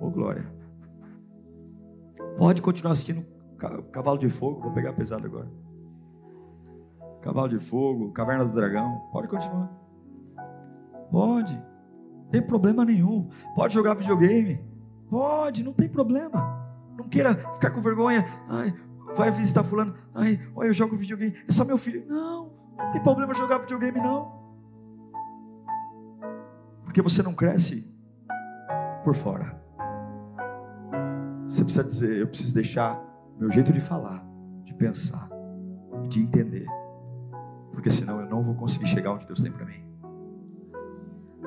Ô 0.00 0.06
oh, 0.06 0.10
glória. 0.10 0.50
Pode 2.36 2.62
continuar 2.62 2.92
assistindo 2.92 3.26
Cavalo 3.92 4.18
de 4.18 4.28
Fogo. 4.28 4.60
Vou 4.60 4.72
pegar 4.72 4.92
pesado 4.92 5.26
agora. 5.26 5.50
Cavalo 7.20 7.48
de 7.48 7.58
Fogo, 7.58 8.12
Caverna 8.12 8.44
do 8.44 8.54
Dragão. 8.54 9.08
Pode 9.12 9.28
continuar. 9.28 9.68
Pode. 11.10 11.54
Não 11.56 12.30
tem 12.30 12.42
problema 12.42 12.84
nenhum. 12.84 13.28
Pode 13.54 13.74
jogar 13.74 13.94
videogame. 13.94 14.64
Pode, 15.10 15.64
não 15.64 15.72
tem 15.72 15.88
problema. 15.88 16.66
Não 16.96 17.08
queira 17.08 17.34
ficar 17.54 17.70
com 17.70 17.80
vergonha. 17.80 18.24
Ai, 18.48 18.74
vai 19.14 19.30
visitar 19.30 19.64
fulano. 19.64 19.94
Ai, 20.14 20.38
olha, 20.54 20.68
eu 20.68 20.74
jogo 20.74 20.96
videogame. 20.96 21.34
É 21.48 21.52
só 21.52 21.64
meu 21.64 21.78
filho. 21.78 22.06
Não, 22.06 22.52
não 22.76 22.92
tem 22.92 23.02
problema 23.02 23.34
jogar 23.34 23.58
videogame, 23.58 23.98
não. 24.00 24.38
Porque 26.84 27.02
você 27.02 27.22
não 27.22 27.34
cresce 27.34 27.97
por 29.08 29.14
fora. 29.14 29.58
Você 31.46 31.64
precisa 31.64 31.84
dizer: 31.84 32.18
eu 32.18 32.28
preciso 32.28 32.52
deixar 32.52 33.02
meu 33.38 33.50
jeito 33.50 33.72
de 33.72 33.80
falar, 33.80 34.22
de 34.64 34.74
pensar 34.74 35.30
de 36.08 36.20
entender. 36.20 36.66
Porque 37.72 37.90
senão 37.90 38.20
eu 38.20 38.28
não 38.28 38.42
vou 38.42 38.54
conseguir 38.54 38.86
chegar 38.86 39.12
onde 39.12 39.26
Deus 39.26 39.42
tem 39.42 39.50
para 39.50 39.64
mim. 39.64 39.82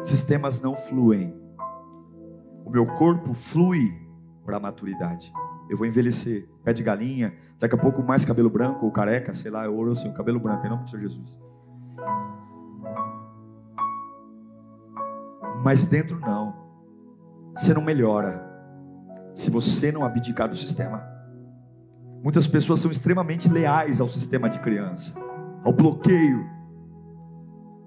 Sistemas 0.02 0.60
não 0.60 0.76
fluem. 0.76 1.36
O 2.65 2.71
meu 2.71 2.86
corpo 2.86 3.34
flui 3.34 3.95
para 4.43 4.58
a 4.58 4.60
maturidade. 4.60 5.32
Eu 5.69 5.78
vou 5.78 5.86
envelhecer, 5.86 6.50
pé 6.63 6.74
de 6.74 6.82
galinha, 6.82 7.36
daqui 7.60 7.76
a 7.76 7.78
pouco 7.78 8.02
mais 8.02 8.26
cabelo 8.26 8.50
branco 8.50 8.86
ou 8.86 8.91
careca, 8.91 9.34
sei 9.34 9.52
lá, 9.52 9.65
eu 9.65 9.76
ouro 9.76 9.91
assim, 9.91 10.12
cabelo 10.13 10.39
branco, 10.39 10.65
em 10.65 10.69
nome 10.69 10.84
do 10.84 10.89
Senhor 10.89 11.04
Jesus. 11.04 11.39
Mas 15.63 15.86
dentro 15.86 16.19
não. 16.19 16.70
Você 17.56 17.74
não 17.74 17.82
melhora 17.82 18.42
se 19.34 19.50
você 19.50 19.92
não 19.92 20.04
abdicar 20.04 20.50
do 20.50 20.56
sistema. 20.56 21.04
Muitas 22.24 22.46
pessoas 22.48 22.80
são 22.80 22.92
extremamente 22.92 23.50
leais 23.50 24.00
ao 24.00 24.08
sistema 24.08 24.50
de 24.50 24.60
criança, 24.60 25.14
ao 25.64 25.74
bloqueio, 25.74 26.46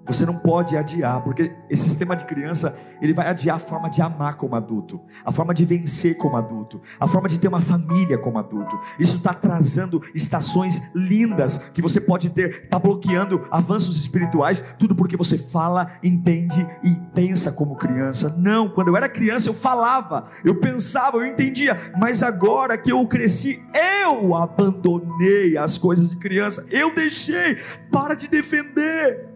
você 0.05 0.25
não 0.25 0.37
pode 0.37 0.77
adiar, 0.77 1.21
porque 1.23 1.51
esse 1.69 1.83
sistema 1.83 2.15
de 2.15 2.25
criança, 2.25 2.77
ele 3.01 3.13
vai 3.13 3.27
adiar 3.27 3.55
a 3.55 3.59
forma 3.59 3.89
de 3.89 4.01
amar 4.01 4.35
como 4.35 4.55
adulto, 4.55 5.01
a 5.23 5.31
forma 5.31 5.53
de 5.53 5.65
vencer 5.65 6.17
como 6.17 6.37
adulto, 6.37 6.81
a 6.99 7.07
forma 7.07 7.27
de 7.27 7.39
ter 7.39 7.47
uma 7.47 7.61
família 7.61 8.17
como 8.17 8.37
adulto. 8.37 8.79
Isso 8.99 9.17
está 9.17 9.31
atrasando 9.31 10.01
estações 10.13 10.93
lindas 10.93 11.57
que 11.73 11.81
você 11.81 11.99
pode 11.99 12.29
ter, 12.29 12.63
está 12.65 12.77
bloqueando 12.77 13.47
avanços 13.49 13.97
espirituais, 13.97 14.75
tudo 14.77 14.95
porque 14.95 15.17
você 15.17 15.37
fala, 15.37 15.97
entende 16.03 16.65
e 16.83 16.95
pensa 17.13 17.51
como 17.51 17.75
criança. 17.75 18.35
Não, 18.37 18.69
quando 18.69 18.89
eu 18.89 18.97
era 18.97 19.09
criança 19.09 19.49
eu 19.49 19.53
falava, 19.53 20.27
eu 20.43 20.55
pensava, 20.59 21.17
eu 21.17 21.25
entendia, 21.25 21.75
mas 21.99 22.21
agora 22.21 22.77
que 22.77 22.91
eu 22.91 23.05
cresci, 23.07 23.59
eu 24.03 24.35
abandonei 24.35 25.57
as 25.57 25.77
coisas 25.77 26.11
de 26.11 26.17
criança, 26.17 26.65
eu 26.69 26.93
deixei, 26.93 27.57
para 27.91 28.13
de 28.13 28.27
defender. 28.27 29.34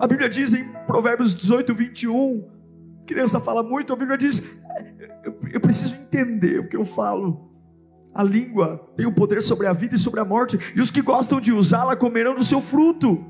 A 0.00 0.06
Bíblia 0.06 0.30
diz 0.30 0.54
em 0.54 0.64
Provérbios 0.86 1.34
18, 1.34 1.74
21, 1.74 2.48
criança 3.06 3.38
fala 3.38 3.62
muito, 3.62 3.92
a 3.92 3.96
Bíblia 3.96 4.16
diz: 4.16 4.58
eu, 5.22 5.38
eu 5.52 5.60
preciso 5.60 5.94
entender 5.94 6.58
o 6.58 6.68
que 6.68 6.76
eu 6.76 6.86
falo. 6.86 7.50
A 8.14 8.22
língua 8.22 8.90
tem 8.96 9.04
o 9.04 9.12
poder 9.14 9.42
sobre 9.42 9.66
a 9.66 9.74
vida 9.74 9.96
e 9.96 9.98
sobre 9.98 10.18
a 10.18 10.24
morte, 10.24 10.58
e 10.74 10.80
os 10.80 10.90
que 10.90 11.02
gostam 11.02 11.38
de 11.38 11.52
usá-la 11.52 11.94
comerão 11.94 12.34
do 12.34 12.42
seu 12.42 12.62
fruto. 12.62 13.22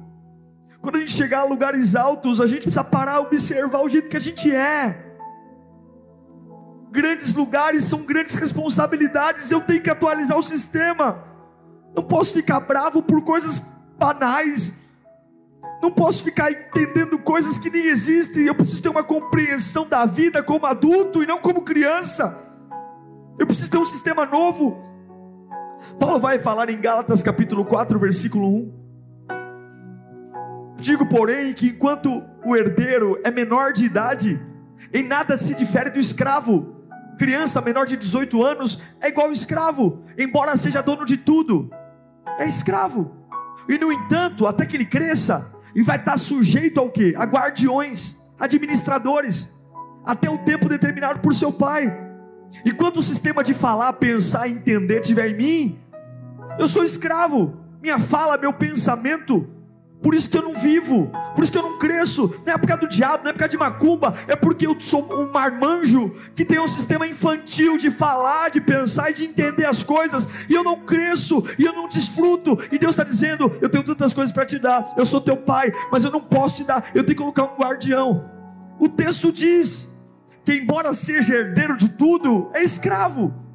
Quando 0.80 0.94
a 0.94 0.98
gente 1.00 1.10
chegar 1.10 1.40
a 1.40 1.44
lugares 1.44 1.96
altos, 1.96 2.40
a 2.40 2.46
gente 2.46 2.62
precisa 2.62 2.84
parar, 2.84 3.18
observar 3.18 3.82
o 3.82 3.88
jeito 3.88 4.08
que 4.08 4.16
a 4.16 4.20
gente 4.20 4.54
é. 4.54 5.06
Grandes 6.92 7.34
lugares 7.34 7.82
são 7.82 8.04
grandes 8.06 8.36
responsabilidades, 8.36 9.50
eu 9.50 9.60
tenho 9.60 9.82
que 9.82 9.90
atualizar 9.90 10.38
o 10.38 10.42
sistema. 10.42 11.24
Não 11.96 12.04
posso 12.04 12.32
ficar 12.32 12.60
bravo 12.60 13.02
por 13.02 13.22
coisas 13.22 13.60
banais. 13.98 14.79
Não 15.82 15.90
posso 15.90 16.22
ficar 16.22 16.50
entendendo 16.50 17.18
coisas 17.18 17.58
que 17.58 17.70
nem 17.70 17.86
existem. 17.86 18.44
Eu 18.44 18.54
preciso 18.54 18.82
ter 18.82 18.88
uma 18.88 19.02
compreensão 19.02 19.88
da 19.88 20.04
vida 20.04 20.42
como 20.42 20.66
adulto 20.66 21.22
e 21.22 21.26
não 21.26 21.38
como 21.38 21.62
criança. 21.62 22.38
Eu 23.38 23.46
preciso 23.46 23.70
ter 23.70 23.78
um 23.78 23.86
sistema 23.86 24.26
novo. 24.26 24.82
Paulo 25.98 26.18
vai 26.18 26.38
falar 26.38 26.68
em 26.68 26.80
Gálatas 26.80 27.22
capítulo 27.22 27.64
4, 27.64 27.98
versículo 27.98 28.46
1. 28.46 28.80
Digo, 30.78 31.06
porém, 31.06 31.52
que 31.54 31.68
enquanto 31.68 32.22
o 32.44 32.56
herdeiro 32.56 33.18
é 33.24 33.30
menor 33.30 33.72
de 33.72 33.86
idade, 33.86 34.40
em 34.92 35.02
nada 35.06 35.36
se 35.36 35.54
difere 35.54 35.90
do 35.90 35.98
escravo. 35.98 36.76
Criança 37.18 37.60
menor 37.60 37.86
de 37.86 37.96
18 37.96 38.42
anos 38.42 38.82
é 39.00 39.08
igual 39.08 39.26
ao 39.26 39.32
escravo, 39.32 40.02
embora 40.16 40.56
seja 40.56 40.82
dono 40.82 41.04
de 41.04 41.18
tudo, 41.18 41.70
é 42.38 42.46
escravo. 42.46 43.14
E 43.68 43.76
no 43.76 43.92
entanto, 43.92 44.46
até 44.46 44.64
que 44.64 44.76
ele 44.76 44.86
cresça, 44.86 45.54
e 45.74 45.82
vai 45.82 45.96
estar 45.96 46.16
sujeito 46.18 46.80
ao 46.80 46.90
que? 46.90 47.14
A 47.16 47.24
guardiões, 47.24 48.16
administradores, 48.38 49.56
até 50.04 50.28
o 50.28 50.38
tempo 50.38 50.68
determinado 50.68 51.20
por 51.20 51.34
seu 51.34 51.52
pai. 51.52 51.96
E 52.64 52.72
quando 52.72 52.96
o 52.96 53.02
sistema 53.02 53.44
de 53.44 53.54
falar, 53.54 53.92
pensar 53.94 54.48
entender 54.48 55.00
estiver 55.00 55.28
em 55.28 55.36
mim, 55.36 55.78
eu 56.58 56.66
sou 56.66 56.84
escravo. 56.84 57.56
Minha 57.80 57.98
fala, 57.98 58.36
meu 58.36 58.52
pensamento 58.52 59.48
por 60.02 60.14
isso 60.14 60.30
que 60.30 60.38
eu 60.38 60.42
não 60.42 60.54
vivo, 60.54 61.10
por 61.34 61.42
isso 61.42 61.52
que 61.52 61.58
eu 61.58 61.62
não 61.62 61.78
cresço. 61.78 62.34
Não 62.46 62.54
é 62.54 62.58
por 62.58 62.66
causa 62.66 62.80
do 62.80 62.88
diabo, 62.88 63.22
não 63.22 63.30
é 63.30 63.32
por 63.32 63.38
causa 63.38 63.50
de 63.50 63.58
macumba, 63.58 64.14
é 64.26 64.34
porque 64.34 64.66
eu 64.66 64.78
sou 64.80 65.12
um 65.12 65.30
marmanjo 65.30 66.14
que 66.34 66.44
tem 66.44 66.58
um 66.58 66.66
sistema 66.66 67.06
infantil 67.06 67.76
de 67.76 67.90
falar, 67.90 68.50
de 68.50 68.60
pensar 68.60 69.10
e 69.10 69.14
de 69.14 69.24
entender 69.24 69.66
as 69.66 69.82
coisas, 69.82 70.48
e 70.48 70.54
eu 70.54 70.64
não 70.64 70.80
cresço, 70.80 71.44
e 71.58 71.64
eu 71.64 71.72
não 71.72 71.86
desfruto. 71.86 72.58
E 72.72 72.78
Deus 72.78 72.94
está 72.94 73.04
dizendo: 73.04 73.52
Eu 73.60 73.68
tenho 73.68 73.84
tantas 73.84 74.14
coisas 74.14 74.32
para 74.32 74.46
te 74.46 74.58
dar, 74.58 74.86
eu 74.96 75.04
sou 75.04 75.20
teu 75.20 75.36
pai, 75.36 75.70
mas 75.92 76.04
eu 76.04 76.10
não 76.10 76.20
posso 76.20 76.56
te 76.56 76.64
dar, 76.64 76.90
eu 76.94 77.04
tenho 77.04 77.16
que 77.16 77.22
colocar 77.22 77.44
um 77.44 77.56
guardião. 77.56 78.30
O 78.78 78.88
texto 78.88 79.30
diz 79.30 79.94
que, 80.44 80.54
embora 80.54 80.94
seja 80.94 81.34
herdeiro 81.34 81.76
de 81.76 81.90
tudo, 81.90 82.50
é 82.54 82.62
escravo 82.62 83.49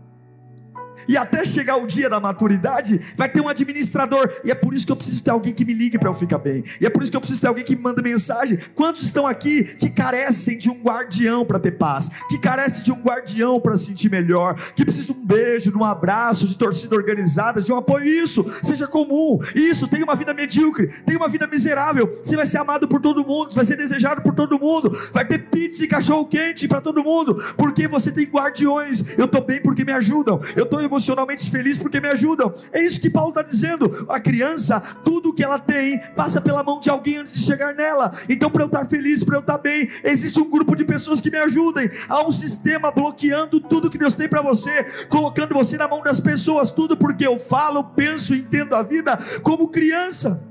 e 1.07 1.17
até 1.17 1.45
chegar 1.45 1.77
o 1.77 1.87
dia 1.87 2.09
da 2.09 2.19
maturidade, 2.19 2.99
vai 3.15 3.29
ter 3.29 3.41
um 3.41 3.49
administrador, 3.49 4.29
e 4.43 4.51
é 4.51 4.55
por 4.55 4.73
isso 4.73 4.85
que 4.85 4.91
eu 4.91 4.95
preciso 4.95 5.23
ter 5.23 5.31
alguém 5.31 5.53
que 5.53 5.65
me 5.65 5.73
ligue 5.73 5.97
para 5.97 6.09
eu 6.09 6.13
ficar 6.13 6.37
bem, 6.37 6.63
e 6.79 6.85
é 6.85 6.89
por 6.89 7.01
isso 7.01 7.11
que 7.11 7.17
eu 7.17 7.21
preciso 7.21 7.41
ter 7.41 7.47
alguém 7.47 7.63
que 7.63 7.75
me 7.75 7.81
manda 7.81 8.01
mensagem. 8.01 8.57
Quantos 8.73 9.05
estão 9.05 9.25
aqui 9.27 9.63
que 9.63 9.89
carecem 9.89 10.57
de 10.57 10.69
um 10.69 10.81
guardião 10.81 11.45
para 11.45 11.59
ter 11.59 11.71
paz, 11.71 12.09
que 12.29 12.37
carecem 12.37 12.83
de 12.83 12.91
um 12.91 13.01
guardião 13.01 13.59
para 13.59 13.77
se 13.77 13.85
sentir 13.85 14.09
melhor, 14.09 14.55
que 14.75 14.83
precisam 14.83 15.15
de 15.15 15.21
um 15.21 15.25
beijo, 15.25 15.71
de 15.71 15.77
um 15.77 15.83
abraço, 15.83 16.47
de 16.47 16.57
torcida 16.57 16.95
organizada, 16.95 17.61
de 17.61 17.71
um 17.71 17.77
apoio? 17.77 18.05
Isso, 18.05 18.45
seja 18.61 18.87
comum, 18.87 19.39
isso, 19.53 19.87
tem 19.87 20.03
uma 20.03 20.15
vida 20.15 20.33
medíocre, 20.33 20.87
tem 21.05 21.15
uma 21.15 21.27
vida 21.27 21.47
miserável, 21.47 22.07
você 22.23 22.35
vai 22.35 22.45
ser 22.45 22.57
amado 22.57 22.87
por 22.87 22.99
todo 22.99 23.25
mundo, 23.25 23.53
vai 23.53 23.65
ser 23.65 23.77
desejado 23.77 24.21
por 24.21 24.33
todo 24.33 24.59
mundo, 24.59 24.95
vai 25.11 25.25
ter 25.25 25.39
pizza 25.49 25.83
e 25.83 25.87
cachorro 25.87 26.25
quente 26.25 26.67
para 26.67 26.81
todo 26.81 27.03
mundo, 27.03 27.35
porque 27.57 27.87
você 27.87 28.11
tem 28.11 28.25
guardiões. 28.25 29.17
Eu 29.17 29.25
estou 29.25 29.41
bem 29.41 29.61
porque 29.61 29.83
me 29.83 29.91
ajudam, 29.93 30.39
eu 30.55 30.63
estou 30.63 30.81
emocionalmente 30.95 31.51
feliz 31.51 31.77
porque 31.77 31.99
me 31.99 32.07
ajudam. 32.09 32.51
É 32.71 32.81
isso 32.81 33.01
que 33.01 33.09
Paulo 33.09 33.29
está 33.29 33.41
dizendo. 33.41 34.05
A 34.09 34.19
criança, 34.19 34.79
tudo 35.03 35.33
que 35.33 35.43
ela 35.43 35.59
tem, 35.59 35.99
passa 36.15 36.39
pela 36.39 36.63
mão 36.63 36.79
de 36.79 36.89
alguém 36.89 37.17
antes 37.17 37.33
de 37.33 37.45
chegar 37.45 37.73
nela. 37.73 38.11
Então, 38.29 38.49
para 38.49 38.63
eu 38.63 38.67
estar 38.67 38.85
feliz, 38.85 39.23
para 39.23 39.35
eu 39.35 39.41
estar 39.41 39.57
bem, 39.57 39.89
existe 40.03 40.39
um 40.39 40.49
grupo 40.49 40.75
de 40.75 40.85
pessoas 40.85 41.19
que 41.19 41.29
me 41.29 41.37
ajudem. 41.37 41.89
Há 42.07 42.25
um 42.25 42.31
sistema 42.31 42.91
bloqueando 42.91 43.59
tudo 43.59 43.89
que 43.89 43.97
Deus 43.97 44.15
tem 44.15 44.29
para 44.29 44.41
você, 44.41 44.83
colocando 45.09 45.53
você 45.53 45.77
na 45.77 45.87
mão 45.87 46.01
das 46.01 46.19
pessoas, 46.19 46.71
tudo 46.71 46.95
porque 46.95 47.27
eu 47.27 47.37
falo, 47.37 47.83
penso, 47.83 48.33
entendo 48.33 48.75
a 48.75 48.81
vida 48.81 49.17
como 49.43 49.67
criança. 49.67 50.47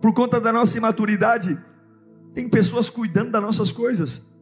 Por 0.00 0.12
conta 0.12 0.40
da 0.40 0.52
nossa 0.52 0.76
imaturidade, 0.76 1.58
tem 2.34 2.48
pessoas 2.48 2.90
cuidando 2.90 3.30
das 3.30 3.42
nossas 3.42 3.72
coisas. 3.72 4.35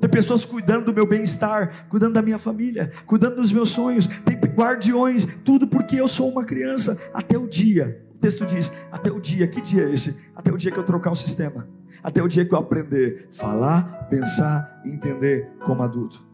Tem 0.00 0.10
pessoas 0.10 0.44
cuidando 0.44 0.86
do 0.86 0.92
meu 0.92 1.06
bem-estar, 1.06 1.88
cuidando 1.88 2.14
da 2.14 2.22
minha 2.22 2.38
família, 2.38 2.90
cuidando 3.06 3.36
dos 3.36 3.52
meus 3.52 3.70
sonhos. 3.70 4.06
Tem 4.06 4.36
guardiões, 4.54 5.24
tudo 5.44 5.66
porque 5.66 5.96
eu 5.96 6.08
sou 6.08 6.30
uma 6.30 6.44
criança. 6.44 7.10
Até 7.12 7.36
o 7.36 7.46
dia, 7.46 8.06
o 8.14 8.18
texto 8.18 8.44
diz: 8.46 8.72
até 8.90 9.10
o 9.10 9.20
dia, 9.20 9.46
que 9.46 9.60
dia 9.60 9.84
é 9.84 9.92
esse? 9.92 10.30
Até 10.34 10.52
o 10.52 10.56
dia 10.56 10.70
que 10.70 10.78
eu 10.78 10.84
trocar 10.84 11.10
o 11.10 11.16
sistema. 11.16 11.68
Até 12.02 12.22
o 12.22 12.28
dia 12.28 12.44
que 12.44 12.54
eu 12.54 12.58
aprender 12.58 13.28
a 13.30 13.34
falar, 13.34 14.08
pensar 14.08 14.82
e 14.84 14.90
entender 14.90 15.50
como 15.64 15.82
adulto. 15.82 16.24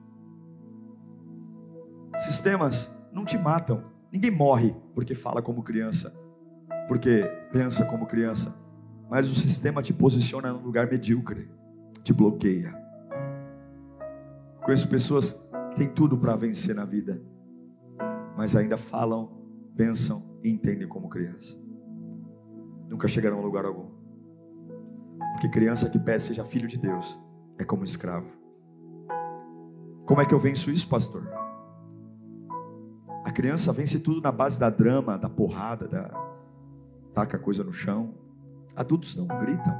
Sistemas 2.19 2.91
não 3.13 3.25
te 3.25 3.39
matam. 3.39 3.83
Ninguém 4.13 4.31
morre 4.31 4.75
porque 4.95 5.15
fala 5.15 5.41
como 5.41 5.63
criança, 5.63 6.13
porque 6.89 7.23
pensa 7.53 7.85
como 7.85 8.07
criança. 8.07 8.59
Mas 9.09 9.31
o 9.31 9.35
sistema 9.35 9.83
te 9.83 9.93
posiciona 9.93 10.53
num 10.53 10.63
lugar 10.63 10.89
medíocre, 10.91 11.49
te 12.03 12.13
bloqueia. 12.13 12.75
Conheço 14.63 14.89
pessoas 14.89 15.33
que 15.71 15.77
têm 15.77 15.93
tudo 15.93 16.19
para 16.19 16.37
vencer 16.37 16.75
na 16.75 16.85
vida, 16.85 17.23
mas 18.37 18.55
ainda 18.55 18.77
falam, 18.77 19.41
pensam 19.77 20.39
e 20.43 20.51
entendem 20.51 20.87
como 20.87 21.09
criança. 21.09 21.57
Nunca 22.89 23.09
chegarão 23.09 23.39
a 23.39 23.43
lugar 23.43 23.65
algum. 23.65 23.89
Porque 25.33 25.49
criança 25.49 25.89
que 25.89 25.99
pede 25.99 26.23
seja 26.23 26.45
filho 26.45 26.69
de 26.69 26.79
Deus 26.79 27.19
é 27.59 27.65
como 27.65 27.85
escravo. 27.85 28.31
Como 30.05 30.21
é 30.21 30.27
que 30.27 30.35
eu 30.35 30.39
venço 30.39 30.71
isso, 30.71 30.89
pastor? 30.89 31.27
A 33.25 33.31
criança 33.31 33.73
vence 33.73 34.01
tudo 34.01 34.21
na 34.21 34.33
base 34.33 34.59
da 34.59 34.69
drama, 34.69 35.17
da 35.17 35.29
porrada, 35.29 35.87
da 35.87 36.11
taca 37.15 37.39
coisa 37.39 37.63
no 37.63 37.73
chão. 37.73 38.15
Adultos 38.75 39.17
não 39.17 39.27
gritam. 39.27 39.73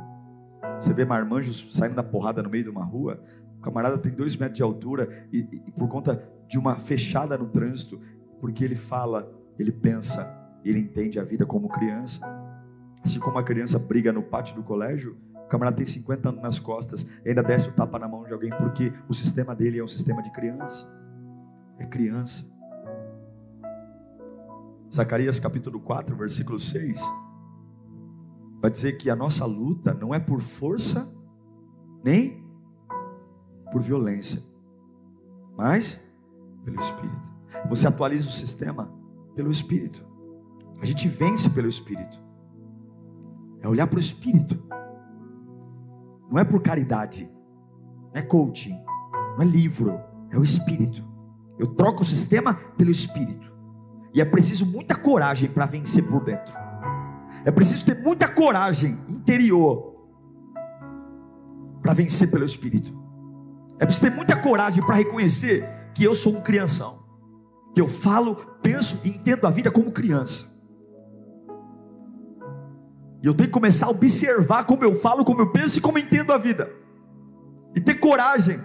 Você 0.81 0.95
vê 0.95 1.05
marmanjos 1.05 1.67
saindo 1.71 1.97
da 1.97 2.03
porrada 2.03 2.43
no 2.43 2.49
meio 2.49 2.65
de 2.65 2.71
uma 2.71 2.85
rua, 2.85 3.23
o 3.61 3.63
camarada 3.63 3.99
tem 3.99 4.11
dois 4.11 4.35
metros 4.37 4.57
de 4.57 4.63
altura 4.63 5.27
e, 5.31 5.47
e, 5.67 5.73
por 5.73 5.87
conta 5.87 6.27
de 6.49 6.59
uma 6.59 6.77
fechada 6.77 7.37
no 7.37 7.47
trânsito, 7.47 8.01
porque 8.41 8.65
ele 8.65 8.75
fala, 8.75 9.31
ele 9.59 9.71
pensa, 9.71 10.35
ele 10.65 10.79
entende 10.79 11.21
a 11.21 11.23
vida 11.23 11.45
como 11.45 11.69
criança. 11.69 12.27
Assim 13.05 13.21
como 13.21 13.37
a 13.37 13.43
criança 13.43 13.79
briga 13.79 14.15
no 14.15 14.23
pátio 14.23 14.57
do 14.57 14.63
colégio, 14.63 15.15
o 15.45 15.47
camarada 15.47 15.77
tem 15.77 15.85
50 15.85 16.31
anos 16.31 16.43
nas 16.43 16.59
costas, 16.59 17.07
ainda 17.25 17.43
desce 17.43 17.69
o 17.69 17.73
tapa 17.73 17.99
na 17.99 18.09
mão 18.09 18.25
de 18.25 18.33
alguém, 18.33 18.49
porque 18.49 18.95
o 19.07 19.13
sistema 19.13 19.55
dele 19.55 19.79
é 19.79 19.85
um 19.85 19.89
sistema 19.89 20.23
de 20.23 20.31
criança. 20.31 20.91
é 21.79 21.85
criança. 21.85 22.51
Zacarias 24.91 25.39
capítulo 25.39 25.81
4, 25.81 26.17
versículo 26.17 26.59
6, 26.59 26.99
vai 28.59 28.71
dizer 28.71 28.93
que 28.95 29.11
a 29.11 29.15
nossa 29.15 29.45
luta 29.45 29.93
não 29.93 30.15
é 30.15 30.19
por 30.19 30.41
força, 30.41 31.13
nem 32.03 32.40
por 33.71 33.81
violência, 33.81 34.43
mas 35.57 36.01
pelo 36.65 36.81
Espírito. 36.81 37.31
Você 37.69 37.87
atualiza 37.87 38.29
o 38.29 38.33
sistema 38.33 38.93
pelo 39.35 39.51
Espírito. 39.51 40.05
A 40.81 40.87
gente 40.87 41.09
vence 41.09 41.51
pelo 41.51 41.69
Espírito. 41.69 42.19
É 43.61 43.69
olhar 43.69 43.87
para 43.87 43.97
o 43.97 44.01
Espírito. 44.01 44.59
Não 46.31 46.39
é 46.39 46.45
por 46.45 46.63
caridade. 46.63 47.31
Não 48.13 48.21
é 48.21 48.23
coaching. 48.23 48.79
Não 49.37 49.43
é 49.43 49.45
livro. 49.45 50.01
É 50.31 50.39
o 50.39 50.43
Espírito. 50.43 51.05
Eu 51.59 51.67
troco 51.75 52.03
o 52.03 52.07
sistema 52.07 52.55
pelo 52.55 52.91
Espírito. 52.91 53.53
E 54.15 54.21
é 54.21 54.25
preciso 54.25 54.65
muita 54.65 54.95
coragem 54.95 55.51
para 55.51 55.67
vencer 55.67 56.07
por 56.09 56.25
dentro. 56.25 56.55
É 57.45 57.51
preciso 57.51 57.85
ter 57.85 58.03
muita 58.03 58.29
coragem 58.29 58.99
interior 59.09 59.95
para 61.83 61.95
vencer 61.95 62.31
pelo 62.31 62.45
Espírito. 62.45 63.00
É 63.81 63.87
preciso 63.87 64.11
ter 64.11 64.15
muita 64.15 64.37
coragem 64.37 64.85
para 64.85 64.95
reconhecer 64.95 65.67
que 65.95 66.05
eu 66.05 66.15
sou 66.15 66.37
um 66.37 66.43
crianção. 66.43 67.03
Que 67.75 67.81
eu 67.81 67.89
falo, 67.89 68.37
penso 68.63 69.01
e 69.07 69.09
entendo 69.09 69.47
a 69.47 69.51
vida 69.51 69.71
como 69.71 69.91
criança. 69.91 70.45
E 73.23 73.27
eu 73.27 73.35
tenho 73.35 73.49
que 73.49 73.55
começar 73.55 73.87
a 73.87 73.91
observar 73.91 74.65
como 74.65 74.85
eu 74.85 74.95
falo, 74.95 75.25
como 75.25 75.41
eu 75.41 75.51
penso 75.51 75.79
e 75.79 75.81
como 75.81 75.99
entendo 75.99 76.31
a 76.31 76.39
vida. 76.39 76.71
E 77.75 77.81
ter 77.81 77.95
coragem 77.95 78.61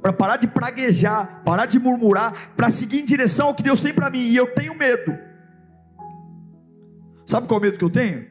para 0.00 0.12
parar 0.12 0.36
de 0.36 0.46
praguejar, 0.46 1.42
parar 1.44 1.66
de 1.66 1.80
murmurar, 1.80 2.54
para 2.56 2.70
seguir 2.70 3.00
em 3.00 3.04
direção 3.04 3.48
ao 3.48 3.54
que 3.54 3.64
Deus 3.64 3.80
tem 3.80 3.92
para 3.92 4.10
mim. 4.10 4.20
E 4.20 4.36
eu 4.36 4.54
tenho 4.54 4.76
medo. 4.76 5.18
Sabe 7.24 7.48
qual 7.48 7.58
é 7.58 7.60
o 7.60 7.62
medo 7.62 7.78
que 7.78 7.84
eu 7.84 7.90
tenho? 7.90 8.26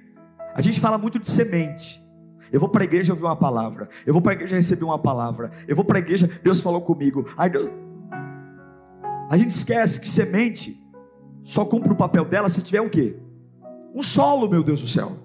A 0.55 0.61
gente 0.61 0.79
fala 0.79 0.97
muito 0.97 1.19
de 1.19 1.29
semente. 1.29 1.98
Eu 2.51 2.59
vou 2.59 2.69
para 2.69 2.83
a 2.83 2.85
igreja 2.85 3.13
ouvir 3.13 3.25
uma 3.25 3.35
palavra. 3.35 3.89
Eu 4.05 4.13
vou 4.13 4.21
para 4.21 4.33
a 4.33 4.35
igreja 4.35 4.55
receber 4.55 4.85
uma 4.85 4.99
palavra. 4.99 5.51
Eu 5.67 5.75
vou 5.75 5.85
para 5.85 5.97
a 5.97 6.01
igreja, 6.01 6.29
Deus 6.43 6.61
falou 6.61 6.81
comigo. 6.81 7.25
Ai, 7.37 7.49
Deus... 7.49 7.69
A 9.29 9.37
gente 9.37 9.51
esquece 9.51 9.99
que 9.99 10.07
semente 10.07 10.77
só 11.43 11.63
cumpre 11.63 11.91
o 11.91 11.95
papel 11.95 12.25
dela 12.25 12.49
se 12.49 12.61
tiver 12.61 12.81
o 12.81 12.89
quê? 12.89 13.17
Um 13.93 14.01
solo, 14.01 14.49
meu 14.49 14.63
Deus 14.63 14.81
do 14.81 14.87
céu. 14.87 15.17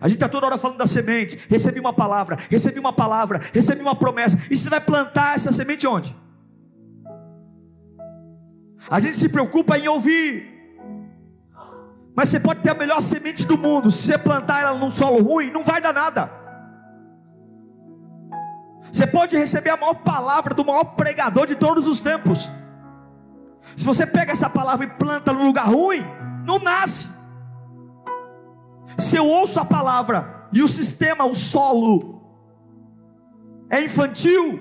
A 0.00 0.06
gente 0.06 0.16
está 0.16 0.28
toda 0.28 0.46
hora 0.46 0.58
falando 0.58 0.78
da 0.78 0.86
semente. 0.86 1.38
Recebi 1.48 1.80
uma 1.80 1.92
palavra, 1.92 2.36
recebi 2.48 2.78
uma 2.78 2.92
palavra, 2.92 3.40
recebi 3.52 3.80
uma 3.80 3.96
promessa. 3.96 4.38
E 4.50 4.56
você 4.56 4.70
vai 4.70 4.80
plantar 4.80 5.34
essa 5.34 5.50
semente 5.50 5.86
onde? 5.86 6.16
A 8.88 9.00
gente 9.00 9.16
se 9.16 9.28
preocupa 9.28 9.76
em 9.78 9.88
ouvir. 9.88 10.57
Mas 12.18 12.30
você 12.30 12.40
pode 12.40 12.62
ter 12.62 12.70
a 12.70 12.74
melhor 12.74 13.00
semente 13.00 13.46
do 13.46 13.56
mundo. 13.56 13.92
Se 13.92 14.08
você 14.08 14.18
plantar 14.18 14.62
ela 14.62 14.76
num 14.76 14.90
solo 14.90 15.22
ruim, 15.22 15.52
não 15.52 15.62
vai 15.62 15.80
dar 15.80 15.92
nada. 15.92 16.28
Você 18.90 19.06
pode 19.06 19.36
receber 19.36 19.70
a 19.70 19.76
maior 19.76 19.94
palavra 19.94 20.52
do 20.52 20.64
maior 20.64 20.82
pregador 20.96 21.46
de 21.46 21.54
todos 21.54 21.86
os 21.86 22.00
tempos. 22.00 22.50
Se 23.76 23.86
você 23.86 24.04
pega 24.04 24.32
essa 24.32 24.50
palavra 24.50 24.84
e 24.84 24.90
planta 24.90 25.32
no 25.32 25.44
lugar 25.44 25.68
ruim, 25.68 26.04
não 26.44 26.58
nasce. 26.58 27.08
Se 28.98 29.14
eu 29.14 29.24
ouço 29.24 29.60
a 29.60 29.64
palavra 29.64 30.48
e 30.52 30.60
o 30.60 30.66
sistema, 30.66 31.24
o 31.24 31.36
solo, 31.36 32.20
é 33.70 33.80
infantil, 33.80 34.58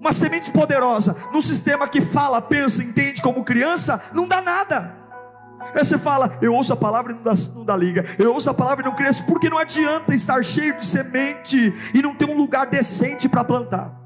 uma 0.00 0.12
semente 0.12 0.50
poderosa, 0.50 1.28
num 1.30 1.40
sistema 1.40 1.86
que 1.86 2.00
fala, 2.00 2.42
pensa, 2.42 2.82
entende 2.82 3.22
como 3.22 3.44
criança, 3.44 4.02
não 4.12 4.26
dá 4.26 4.40
nada. 4.40 4.99
Aí 5.74 5.84
você 5.84 5.98
fala, 5.98 6.38
eu 6.40 6.54
ouço 6.54 6.72
a 6.72 6.76
palavra 6.76 7.12
e 7.12 7.14
não 7.14 7.22
dá, 7.22 7.32
não 7.54 7.64
dá 7.64 7.76
liga, 7.76 8.04
eu 8.18 8.32
ouço 8.32 8.50
a 8.50 8.54
palavra 8.54 8.82
e 8.82 8.88
não 8.88 8.96
cresço, 8.96 9.24
porque 9.26 9.48
não 9.48 9.58
adianta 9.58 10.14
estar 10.14 10.42
cheio 10.44 10.76
de 10.76 10.84
semente 10.84 11.72
e 11.94 12.02
não 12.02 12.14
ter 12.14 12.24
um 12.24 12.36
lugar 12.36 12.66
decente 12.66 13.28
para 13.28 13.44
plantar. 13.44 14.00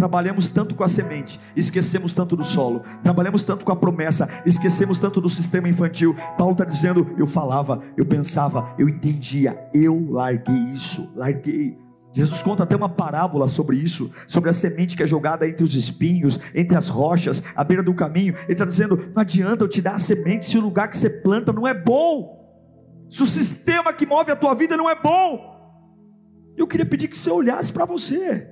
Trabalhamos 0.00 0.48
tanto 0.48 0.74
com 0.74 0.82
a 0.82 0.88
semente, 0.88 1.38
esquecemos 1.54 2.14
tanto 2.14 2.34
do 2.34 2.42
solo. 2.42 2.82
Trabalhamos 3.02 3.42
tanto 3.42 3.66
com 3.66 3.72
a 3.72 3.76
promessa, 3.76 4.26
esquecemos 4.46 4.98
tanto 4.98 5.20
do 5.20 5.28
sistema 5.28 5.68
infantil. 5.68 6.16
Paulo 6.38 6.52
está 6.52 6.64
dizendo: 6.64 7.14
eu 7.18 7.26
falava, 7.26 7.82
eu 7.98 8.06
pensava, 8.06 8.74
eu 8.78 8.88
entendia, 8.88 9.68
eu 9.74 10.10
larguei 10.10 10.56
isso, 10.72 11.12
larguei. 11.14 11.78
Jesus 12.12 12.42
conta 12.42 12.64
até 12.64 12.74
uma 12.74 12.88
parábola 12.88 13.46
sobre 13.46 13.76
isso, 13.76 14.10
sobre 14.26 14.50
a 14.50 14.52
semente 14.52 14.96
que 14.96 15.02
é 15.02 15.06
jogada 15.06 15.46
entre 15.46 15.62
os 15.62 15.74
espinhos, 15.74 16.40
entre 16.54 16.76
as 16.76 16.88
rochas, 16.88 17.42
à 17.54 17.62
beira 17.62 17.82
do 17.82 17.94
caminho. 17.94 18.34
Ele 18.44 18.52
está 18.52 18.64
dizendo: 18.64 18.96
não 19.14 19.22
adianta 19.22 19.64
eu 19.64 19.68
te 19.68 19.80
dar 19.80 19.94
a 19.94 19.98
semente 19.98 20.46
se 20.46 20.58
o 20.58 20.60
lugar 20.60 20.88
que 20.88 20.96
você 20.96 21.08
planta 21.08 21.52
não 21.52 21.68
é 21.68 21.74
bom, 21.74 23.06
se 23.08 23.22
o 23.22 23.26
sistema 23.26 23.92
que 23.92 24.06
move 24.06 24.32
a 24.32 24.36
tua 24.36 24.54
vida 24.54 24.76
não 24.76 24.90
é 24.90 25.00
bom. 25.00 25.50
Eu 26.56 26.66
queria 26.66 26.86
pedir 26.86 27.08
que 27.08 27.16
você 27.16 27.30
olhasse 27.30 27.72
para 27.72 27.84
você. 27.84 28.48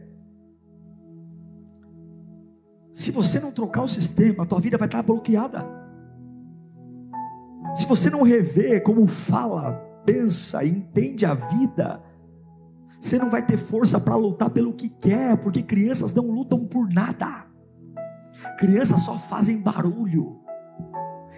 Se 2.94 3.10
você 3.10 3.38
não 3.38 3.52
trocar 3.52 3.82
o 3.82 3.88
sistema, 3.88 4.44
a 4.44 4.46
tua 4.46 4.60
vida 4.60 4.78
vai 4.78 4.86
estar 4.86 5.02
bloqueada. 5.02 5.64
Se 7.74 7.86
você 7.86 8.08
não 8.08 8.22
rever 8.22 8.82
como 8.82 9.06
fala, 9.06 9.72
pensa, 10.04 10.64
entende 10.64 11.26
a 11.26 11.34
vida, 11.34 12.02
você 13.00 13.18
não 13.18 13.30
vai 13.30 13.44
ter 13.44 13.56
força 13.56 14.00
para 14.00 14.16
lutar 14.16 14.50
pelo 14.50 14.72
que 14.72 14.88
quer, 14.88 15.36
porque 15.38 15.62
crianças 15.62 16.12
não 16.12 16.30
lutam 16.30 16.66
por 16.66 16.92
nada. 16.92 17.46
Crianças 18.58 19.00
só 19.02 19.16
fazem 19.16 19.62
barulho. 19.62 20.40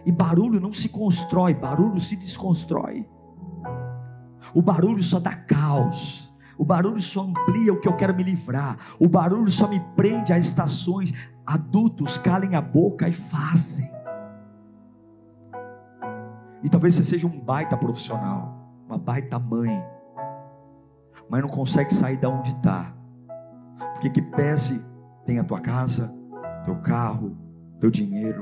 E 0.07 0.11
barulho 0.11 0.61
não 0.61 0.73
se 0.73 0.89
constrói, 0.89 1.53
barulho 1.53 2.01
se 2.01 2.17
desconstrói. 2.17 3.07
O 4.55 4.63
barulho 4.63 5.03
só 5.03 5.21
dá 5.21 5.35
caos. 5.35 6.31
O 6.57 6.65
barulho 6.65 7.01
só 7.01 7.23
amplia 7.23 7.73
o 7.73 7.81
que 7.81 7.89
eu 7.89 7.97
quero 7.97 8.15
me 8.15 8.23
livrar. 8.23 8.77
O 8.99 9.09
barulho 9.09 9.51
só 9.51 9.69
me 9.69 9.81
prende 9.97 10.33
a 10.33 10.39
estações 10.39 11.13
adultos 11.47 12.17
calem 12.17 12.55
a 12.55 12.61
boca 12.61 13.09
e 13.09 13.13
fazem. 13.13 13.91
E 16.63 16.69
talvez 16.69 16.95
você 16.95 17.03
seja 17.03 17.27
um 17.27 17.41
baita 17.41 17.77
profissional, 17.77 18.73
uma 18.87 18.99
baita 18.99 19.39
mãe, 19.39 19.85
mas 21.31 21.41
não 21.41 21.49
consegue 21.49 21.95
sair 21.95 22.17
da 22.17 22.29
onde 22.29 22.51
está, 22.51 22.93
porque 23.93 24.11
que 24.11 24.21
pese 24.21 24.85
tem 25.25 25.39
a 25.39 25.45
tua 25.45 25.61
casa, 25.61 26.13
teu 26.65 26.77
carro, 26.83 27.37
teu 27.79 27.91
dinheiro, 27.91 28.41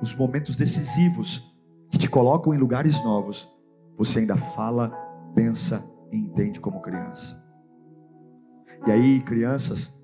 os 0.00 0.14
momentos 0.14 0.56
decisivos 0.56 1.54
que 1.90 1.98
te 1.98 2.08
colocam 2.08 2.54
em 2.54 2.58
lugares 2.58 3.04
novos, 3.04 3.48
você 3.96 4.20
ainda 4.20 4.36
fala, 4.36 4.88
pensa 5.34 5.84
e 6.10 6.16
entende 6.16 6.58
como 6.60 6.80
criança. 6.80 7.38
E 8.86 8.90
aí, 8.90 9.20
crianças, 9.20 9.94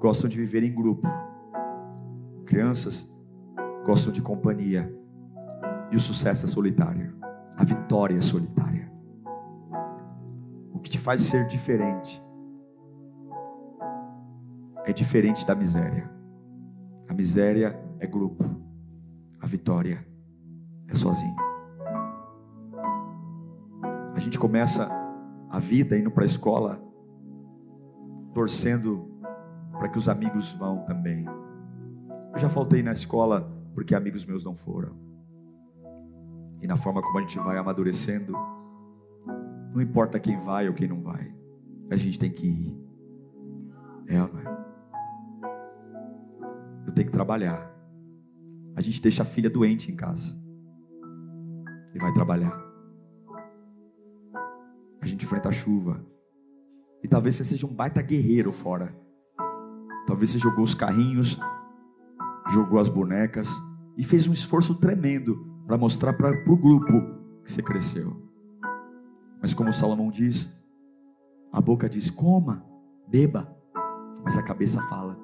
gostam 0.00 0.28
de 0.28 0.36
viver 0.36 0.64
em 0.64 0.74
grupo. 0.74 1.06
Crianças 2.44 3.08
gostam 3.86 4.12
de 4.12 4.20
companhia. 4.20 4.92
E 5.92 5.96
o 5.96 6.00
sucesso 6.00 6.44
é 6.46 6.48
solitário. 6.48 7.16
A 7.56 7.62
vitória 7.62 8.16
é 8.16 8.20
solitária. 8.20 8.69
O 10.80 10.82
que 10.82 10.88
te 10.88 10.98
faz 10.98 11.20
ser 11.20 11.46
diferente 11.46 12.24
é 14.86 14.94
diferente 14.94 15.46
da 15.46 15.54
miséria. 15.54 16.10
A 17.06 17.12
miséria 17.12 17.78
é 17.98 18.06
grupo. 18.06 18.42
A 19.38 19.46
vitória 19.46 20.02
é 20.88 20.94
sozinho. 20.94 21.36
A 24.14 24.18
gente 24.18 24.38
começa 24.38 24.90
a 25.50 25.58
vida 25.58 25.98
indo 25.98 26.10
para 26.10 26.24
a 26.24 26.26
escola 26.26 26.82
torcendo 28.32 29.06
para 29.72 29.86
que 29.86 29.98
os 29.98 30.08
amigos 30.08 30.54
vão 30.54 30.78
também. 30.86 31.26
Eu 32.32 32.38
já 32.38 32.48
faltei 32.48 32.82
na 32.82 32.92
escola 32.92 33.52
porque 33.74 33.94
amigos 33.94 34.24
meus 34.24 34.42
não 34.42 34.54
foram. 34.54 34.96
E 36.62 36.66
na 36.66 36.78
forma 36.78 37.02
como 37.02 37.18
a 37.18 37.20
gente 37.20 37.38
vai 37.38 37.58
amadurecendo, 37.58 38.32
não 39.72 39.80
importa 39.80 40.18
quem 40.18 40.38
vai 40.38 40.68
ou 40.68 40.74
quem 40.74 40.88
não 40.88 41.00
vai, 41.00 41.34
a 41.90 41.96
gente 41.96 42.18
tem 42.18 42.30
que 42.30 42.46
ir. 42.46 42.80
É, 44.06 44.18
não 44.18 44.40
é? 44.40 44.60
Eu 46.86 46.94
tenho 46.94 47.06
que 47.06 47.12
trabalhar. 47.12 47.70
A 48.74 48.80
gente 48.80 49.00
deixa 49.00 49.22
a 49.22 49.26
filha 49.26 49.50
doente 49.50 49.92
em 49.92 49.96
casa 49.96 50.36
e 51.94 51.98
vai 51.98 52.12
trabalhar. 52.12 52.58
A 55.00 55.06
gente 55.06 55.24
enfrenta 55.24 55.48
a 55.48 55.52
chuva. 55.52 56.04
E 57.02 57.08
talvez 57.08 57.34
você 57.34 57.44
seja 57.44 57.66
um 57.66 57.74
baita 57.74 58.02
guerreiro 58.02 58.52
fora. 58.52 58.94
Talvez 60.06 60.30
você 60.30 60.38
jogou 60.38 60.64
os 60.64 60.74
carrinhos, 60.74 61.38
jogou 62.48 62.78
as 62.78 62.88
bonecas 62.88 63.48
e 63.96 64.04
fez 64.04 64.26
um 64.26 64.32
esforço 64.32 64.74
tremendo 64.80 65.62
para 65.66 65.78
mostrar 65.78 66.12
para 66.14 66.30
o 66.30 66.56
grupo 66.56 66.92
que 67.44 67.50
você 67.50 67.62
cresceu. 67.62 68.29
Mas 69.40 69.54
como 69.54 69.72
Salomão 69.72 70.10
diz, 70.10 70.56
a 71.52 71.60
boca 71.60 71.88
diz: 71.88 72.10
coma, 72.10 72.64
beba, 73.08 73.56
mas 74.22 74.36
a 74.36 74.42
cabeça 74.42 74.80
fala: 74.82 75.18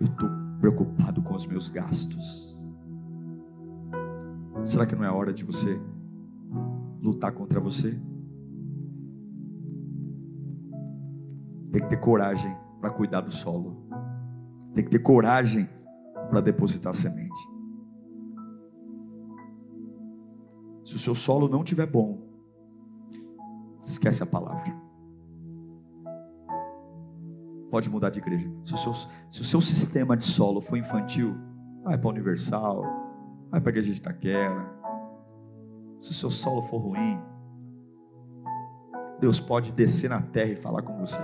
eu 0.00 0.06
estou 0.06 0.28
preocupado 0.60 1.22
com 1.22 1.34
os 1.34 1.46
meus 1.46 1.68
gastos. 1.68 2.54
Será 4.64 4.84
que 4.84 4.96
não 4.96 5.04
é 5.04 5.10
hora 5.10 5.32
de 5.32 5.44
você 5.44 5.80
lutar 7.00 7.32
contra 7.32 7.60
você? 7.60 7.92
Tem 11.70 11.82
que 11.82 11.88
ter 11.88 12.00
coragem 12.00 12.56
para 12.80 12.90
cuidar 12.90 13.20
do 13.20 13.30
solo. 13.30 13.86
Tem 14.74 14.82
que 14.82 14.90
ter 14.90 14.98
coragem 14.98 15.68
para 16.28 16.40
depositar 16.40 16.92
semente. 16.94 17.38
Se 20.84 20.96
o 20.96 20.98
seu 20.98 21.14
solo 21.14 21.48
não 21.48 21.62
estiver 21.62 21.86
bom, 21.86 22.25
esquece 23.90 24.22
a 24.22 24.26
palavra. 24.26 24.74
Pode 27.70 27.90
mudar 27.90 28.10
de 28.10 28.20
igreja. 28.20 28.50
Se 28.64 28.74
o 28.74 28.76
seu, 28.76 28.94
se 28.94 29.40
o 29.40 29.44
seu 29.44 29.60
sistema 29.60 30.16
de 30.16 30.24
solo 30.24 30.60
for 30.60 30.76
infantil, 30.76 31.36
vai 31.82 31.98
para 31.98 32.08
a 32.08 32.12
Universal, 32.12 33.06
Vai 33.50 33.60
para 33.60 33.70
a 33.70 33.72
igreja 33.72 33.92
de 33.92 33.98
Itaquera. 33.98 34.70
Se 36.00 36.10
o 36.10 36.14
seu 36.14 36.30
solo 36.30 36.62
for 36.62 36.78
ruim, 36.78 37.18
Deus 39.20 39.40
pode 39.40 39.72
descer 39.72 40.10
na 40.10 40.20
terra 40.20 40.50
e 40.50 40.56
falar 40.56 40.82
com 40.82 40.98
você. 40.98 41.20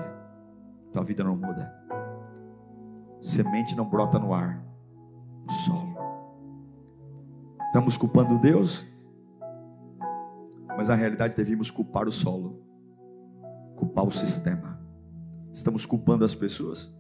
Tua 0.93 1.03
vida 1.03 1.25
não 1.25 1.37
muda. 1.37 1.73
Semente 3.21 3.77
não 3.77 3.89
brota 3.89 4.19
no 4.19 4.33
ar, 4.33 4.65
no 5.45 5.51
solo. 5.51 5.95
Estamos 7.67 7.97
culpando 7.97 8.39
Deus, 8.39 8.87
mas 10.77 10.89
na 10.89 10.95
realidade 10.95 11.37
devíamos 11.37 11.71
culpar 11.71 12.07
o 12.07 12.13
solo, 12.13 12.63
culpar 13.77 14.05
o 14.05 14.11
sistema. 14.11 14.81
Estamos 15.53 15.85
culpando 15.85 16.25
as 16.25 16.35
pessoas. 16.35 16.93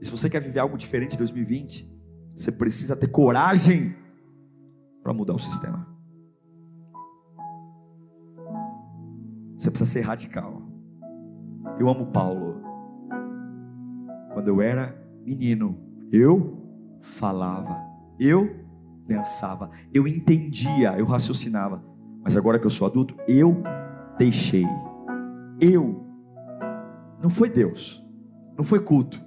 E 0.00 0.04
se 0.04 0.10
você 0.10 0.28
quer 0.28 0.40
viver 0.40 0.60
algo 0.60 0.76
diferente 0.76 1.14
em 1.14 1.18
2020, 1.18 1.96
você 2.36 2.52
precisa 2.52 2.94
ter 2.94 3.08
coragem 3.08 3.96
para 5.02 5.14
mudar 5.14 5.34
o 5.34 5.38
sistema. 5.38 5.86
Você 9.56 9.70
precisa 9.70 9.90
ser 9.90 10.00
radical. 10.02 10.62
Eu 11.78 11.88
amo 11.88 12.12
Paulo. 12.12 12.60
Quando 14.34 14.48
eu 14.48 14.60
era 14.60 14.94
menino, 15.24 15.80
eu 16.12 16.62
falava, 17.00 17.80
eu 18.18 18.66
pensava, 19.06 19.70
eu 19.94 20.06
entendia, 20.06 20.98
eu 20.98 21.06
raciocinava. 21.06 21.82
Mas 22.26 22.36
agora 22.36 22.58
que 22.58 22.66
eu 22.66 22.70
sou 22.70 22.88
adulto, 22.88 23.14
eu 23.28 23.62
deixei. 24.18 24.66
Eu. 25.60 26.04
Não 27.22 27.30
foi 27.30 27.48
Deus. 27.48 28.04
Não 28.58 28.64
foi 28.64 28.80
culto. 28.80 29.24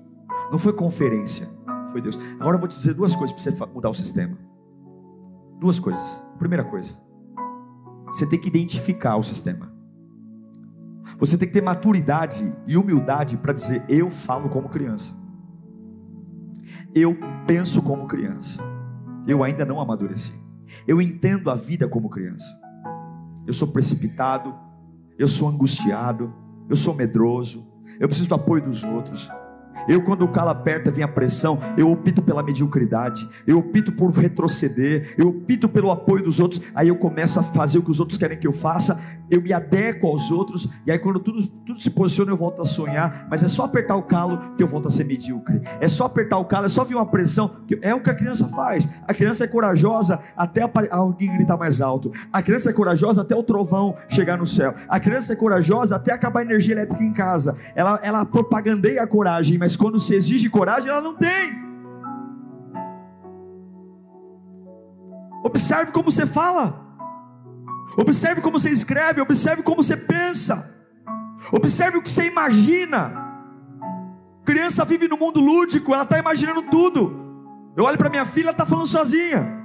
Não 0.52 0.60
foi 0.60 0.74
conferência. 0.74 1.48
Foi 1.94 2.02
Deus. 2.02 2.20
Agora 2.38 2.58
eu 2.58 2.60
vou 2.60 2.68
te 2.68 2.76
dizer 2.76 2.94
duas 2.94 3.16
coisas 3.16 3.34
para 3.34 3.52
você 3.56 3.74
mudar 3.74 3.90
o 3.90 3.94
sistema. 3.94 4.38
Duas 5.62 5.80
coisas. 5.80 6.22
Primeira 6.38 6.66
coisa, 6.66 6.98
você 8.08 8.26
tem 8.26 8.38
que 8.38 8.50
identificar 8.50 9.16
o 9.16 9.24
sistema. 9.24 9.74
Você 11.18 11.38
tem 11.38 11.48
que 11.48 11.54
ter 11.54 11.64
maturidade 11.64 12.54
e 12.68 12.76
humildade 12.76 13.38
para 13.38 13.54
dizer: 13.54 13.82
eu 13.88 14.10
falo 14.10 14.50
como 14.50 14.68
criança. 14.68 15.14
Eu 16.94 17.18
penso 17.48 17.82
como 17.82 18.08
criança. 18.08 18.62
Eu 19.26 19.42
ainda 19.42 19.64
não 19.64 19.80
amadureci. 19.80 20.34
Eu 20.86 21.02
entendo 21.02 21.50
a 21.50 21.56
vida 21.56 21.88
como 21.88 22.10
criança. 22.10 22.60
Eu 23.50 23.54
sou 23.54 23.70
precipitado, 23.70 24.54
eu 25.18 25.28
sou 25.28 25.50
angustiado, 25.50 26.32
eu 26.70 26.76
sou 26.76 26.94
medroso, 26.94 27.68
eu 28.00 28.08
preciso 28.08 28.30
do 28.30 28.36
apoio 28.36 28.64
dos 28.64 28.84
outros. 28.84 29.28
Eu, 29.90 30.04
quando 30.04 30.24
o 30.24 30.28
calo 30.28 30.52
aperta, 30.52 30.92
vem 30.92 31.04
a 31.04 31.08
pressão, 31.08 31.60
eu 31.76 31.92
opto 31.92 32.22
pela 32.22 32.44
mediocridade, 32.44 33.28
eu 33.48 33.58
opto 33.58 33.92
por 33.92 34.12
retroceder, 34.12 35.16
eu 35.18 35.30
opto 35.30 35.68
pelo 35.68 35.90
apoio 35.90 36.24
dos 36.24 36.40
outros, 36.40 36.62
aí 36.76 36.90
eu 36.90 36.96
começo 36.96 37.40
a 37.40 37.44
fazer 37.44 37.80
o 37.80 37.82
que 37.82 37.90
os 37.90 38.00
outros 38.00 38.16
querem 38.16 38.38
que 38.38 38.46
eu 38.46 38.54
faça, 38.54 39.02
eu 39.32 39.42
me 39.42 39.52
adequo 39.52 40.06
aos 40.06 40.30
outros, 40.30 40.70
e 40.86 40.92
aí 40.92 41.00
quando 41.00 41.20
tudo, 41.20 41.42
tudo 41.66 41.82
se 41.82 41.90
posiciona, 41.90 42.32
eu 42.32 42.38
volto 42.38 42.62
a 42.62 42.66
sonhar, 42.66 43.28
mas 43.32 43.44
é 43.44 43.48
só 43.48 43.64
apertar 43.64 43.96
o 43.96 44.04
calo 44.04 44.56
que 44.56 44.62
eu 44.62 44.68
volto 44.68 44.88
a 44.88 44.92
ser 44.92 45.06
medíocre, 45.06 45.60
é 45.82 45.88
só 45.88 46.06
apertar 46.06 46.38
o 46.38 46.46
calo, 46.46 46.68
é 46.68 46.70
só 46.70 46.84
vir 46.84 46.94
uma 46.94 47.08
pressão, 47.08 47.50
é 47.82 47.96
o 47.96 48.00
que 48.00 48.12
a 48.12 48.16
criança 48.16 48.48
faz, 48.50 48.88
a 49.08 49.14
criança 49.14 49.46
é 49.46 49.48
corajosa 49.48 50.20
até 50.38 50.70
alguém 50.92 51.36
gritar 51.36 51.58
mais 51.58 51.82
alto, 51.82 52.12
a 52.32 52.44
criança 52.44 52.70
é 52.70 52.74
corajosa 52.74 53.24
até 53.24 53.36
o 53.36 53.42
trovão 53.42 53.96
chegar 54.08 54.38
no 54.38 54.46
céu, 54.46 54.72
a 54.88 55.00
criança 55.00 55.34
é 55.34 55.36
corajosa 55.36 55.96
até 55.96 56.14
acabar 56.14 56.42
a 56.42 56.44
energia 56.44 56.76
elétrica 56.76 57.04
em 57.04 57.12
casa, 57.12 57.58
ela, 57.74 58.00
ela 58.04 58.24
propagandeia 58.24 59.02
a 59.02 59.08
coragem, 59.08 59.58
mas 59.58 59.79
quando 59.80 60.00
se 60.00 60.14
exige 60.14 60.50
coragem, 60.50 60.90
ela 60.90 61.02
não 61.02 61.16
tem. 61.16 61.58
Observe 65.44 65.92
como 65.92 66.12
você 66.12 66.28
fala. 66.28 66.86
Observe 67.98 68.42
como 68.42 68.60
você 68.60 68.70
escreve, 68.70 69.22
observe 69.22 69.64
como 69.64 69.82
você 69.82 69.96
pensa. 69.96 70.76
Observe 71.52 71.98
o 71.98 72.02
que 72.02 72.12
você 72.12 72.28
imagina. 72.28 73.28
Criança 74.46 74.84
vive 74.86 75.08
no 75.08 75.18
mundo 75.18 75.40
lúdico, 75.40 75.94
ela 75.94 76.04
está 76.04 76.20
imaginando 76.20 76.64
tudo. 76.64 77.18
Eu 77.76 77.86
olho 77.86 77.98
para 77.98 78.10
minha 78.10 78.26
filha, 78.26 78.46
ela 78.46 78.52
está 78.52 78.66
falando 78.66 78.86
sozinha. 78.86 79.58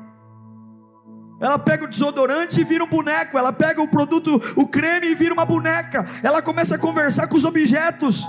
Ela 1.41 1.59
pega 1.59 1.85
o 1.85 1.89
desodorante 1.89 2.61
e 2.61 2.65
vira 2.65 2.85
um 2.85 2.89
boneco. 2.89 3.37
Ela 3.37 3.53
pega 3.53 3.83
o 3.83 3.89
produto, 3.89 4.41
o 4.57 4.69
creme 4.69 5.09
e 5.09 5.15
vira 5.15 5.35
uma 5.35 5.45
boneca. 5.45 6.07
Ela 6.23 6.41
começa 6.41 6.77
a 6.77 6.79
conversar 6.79 7.27
com 7.27 7.37
os 7.37 7.45
objetos. 7.45 8.25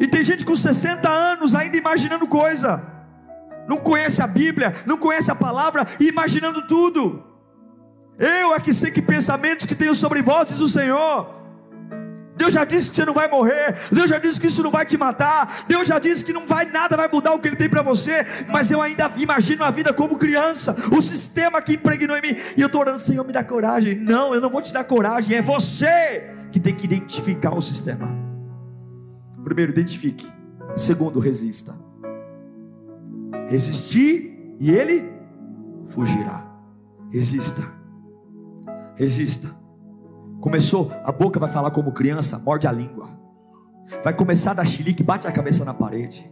E 0.00 0.06
tem 0.06 0.22
gente 0.22 0.44
com 0.44 0.54
60 0.54 1.08
anos 1.08 1.54
ainda 1.54 1.76
imaginando 1.76 2.26
coisa. 2.26 2.82
Não 3.68 3.78
conhece 3.78 4.22
a 4.22 4.26
Bíblia, 4.26 4.74
não 4.86 4.96
conhece 4.96 5.30
a 5.30 5.34
palavra 5.34 5.86
e 6.00 6.08
imaginando 6.08 6.66
tudo. 6.66 7.24
Eu 8.18 8.54
é 8.54 8.60
que 8.60 8.72
sei 8.72 8.90
que 8.90 9.02
pensamentos 9.02 9.66
que 9.66 9.74
tenho 9.74 9.94
sobre 9.94 10.22
vós, 10.22 10.48
diz 10.48 10.60
o 10.60 10.68
Senhor. 10.68 11.38
Deus 12.38 12.52
já 12.52 12.64
disse 12.64 12.90
que 12.90 12.96
você 12.96 13.04
não 13.04 13.12
vai 13.12 13.28
morrer. 13.28 13.76
Deus 13.90 14.08
já 14.08 14.18
disse 14.18 14.40
que 14.40 14.46
isso 14.46 14.62
não 14.62 14.70
vai 14.70 14.86
te 14.86 14.96
matar. 14.96 15.64
Deus 15.66 15.88
já 15.88 15.98
disse 15.98 16.24
que 16.24 16.32
não 16.32 16.46
vai 16.46 16.64
nada 16.64 16.96
vai 16.96 17.08
mudar 17.12 17.34
o 17.34 17.40
que 17.40 17.48
Ele 17.48 17.56
tem 17.56 17.68
para 17.68 17.82
você. 17.82 18.24
Mas 18.48 18.70
eu 18.70 18.80
ainda 18.80 19.10
imagino 19.16 19.64
a 19.64 19.70
vida 19.70 19.92
como 19.92 20.16
criança, 20.16 20.74
o 20.92 21.02
sistema 21.02 21.60
que 21.60 21.74
impregnou 21.74 22.16
em 22.16 22.22
mim. 22.22 22.36
E 22.56 22.60
eu 22.60 22.66
estou 22.66 22.80
orando, 22.80 23.00
Senhor, 23.00 23.24
me 23.24 23.32
dá 23.32 23.42
coragem. 23.42 23.96
Não, 23.96 24.32
eu 24.32 24.40
não 24.40 24.48
vou 24.48 24.62
te 24.62 24.72
dar 24.72 24.84
coragem. 24.84 25.36
É 25.36 25.42
você 25.42 26.30
que 26.52 26.60
tem 26.60 26.74
que 26.74 26.84
identificar 26.84 27.54
o 27.54 27.60
sistema. 27.60 28.27
Primeiro, 29.48 29.72
identifique. 29.72 30.30
Segundo, 30.76 31.18
resista. 31.18 31.74
Resistir 33.48 34.54
e 34.60 34.70
ele 34.70 35.10
fugirá. 35.86 36.46
Resista. 37.10 37.62
Resista. 38.94 39.48
Começou, 40.42 40.92
a 41.02 41.10
boca 41.10 41.40
vai 41.40 41.48
falar 41.48 41.70
como 41.70 41.92
criança, 41.92 42.38
morde 42.40 42.66
a 42.66 42.72
língua. 42.72 43.08
Vai 44.04 44.12
começar 44.12 44.50
a 44.50 44.54
dar 44.54 44.66
chilique, 44.66 45.02
bate 45.02 45.26
a 45.26 45.32
cabeça 45.32 45.64
na 45.64 45.72
parede. 45.72 46.30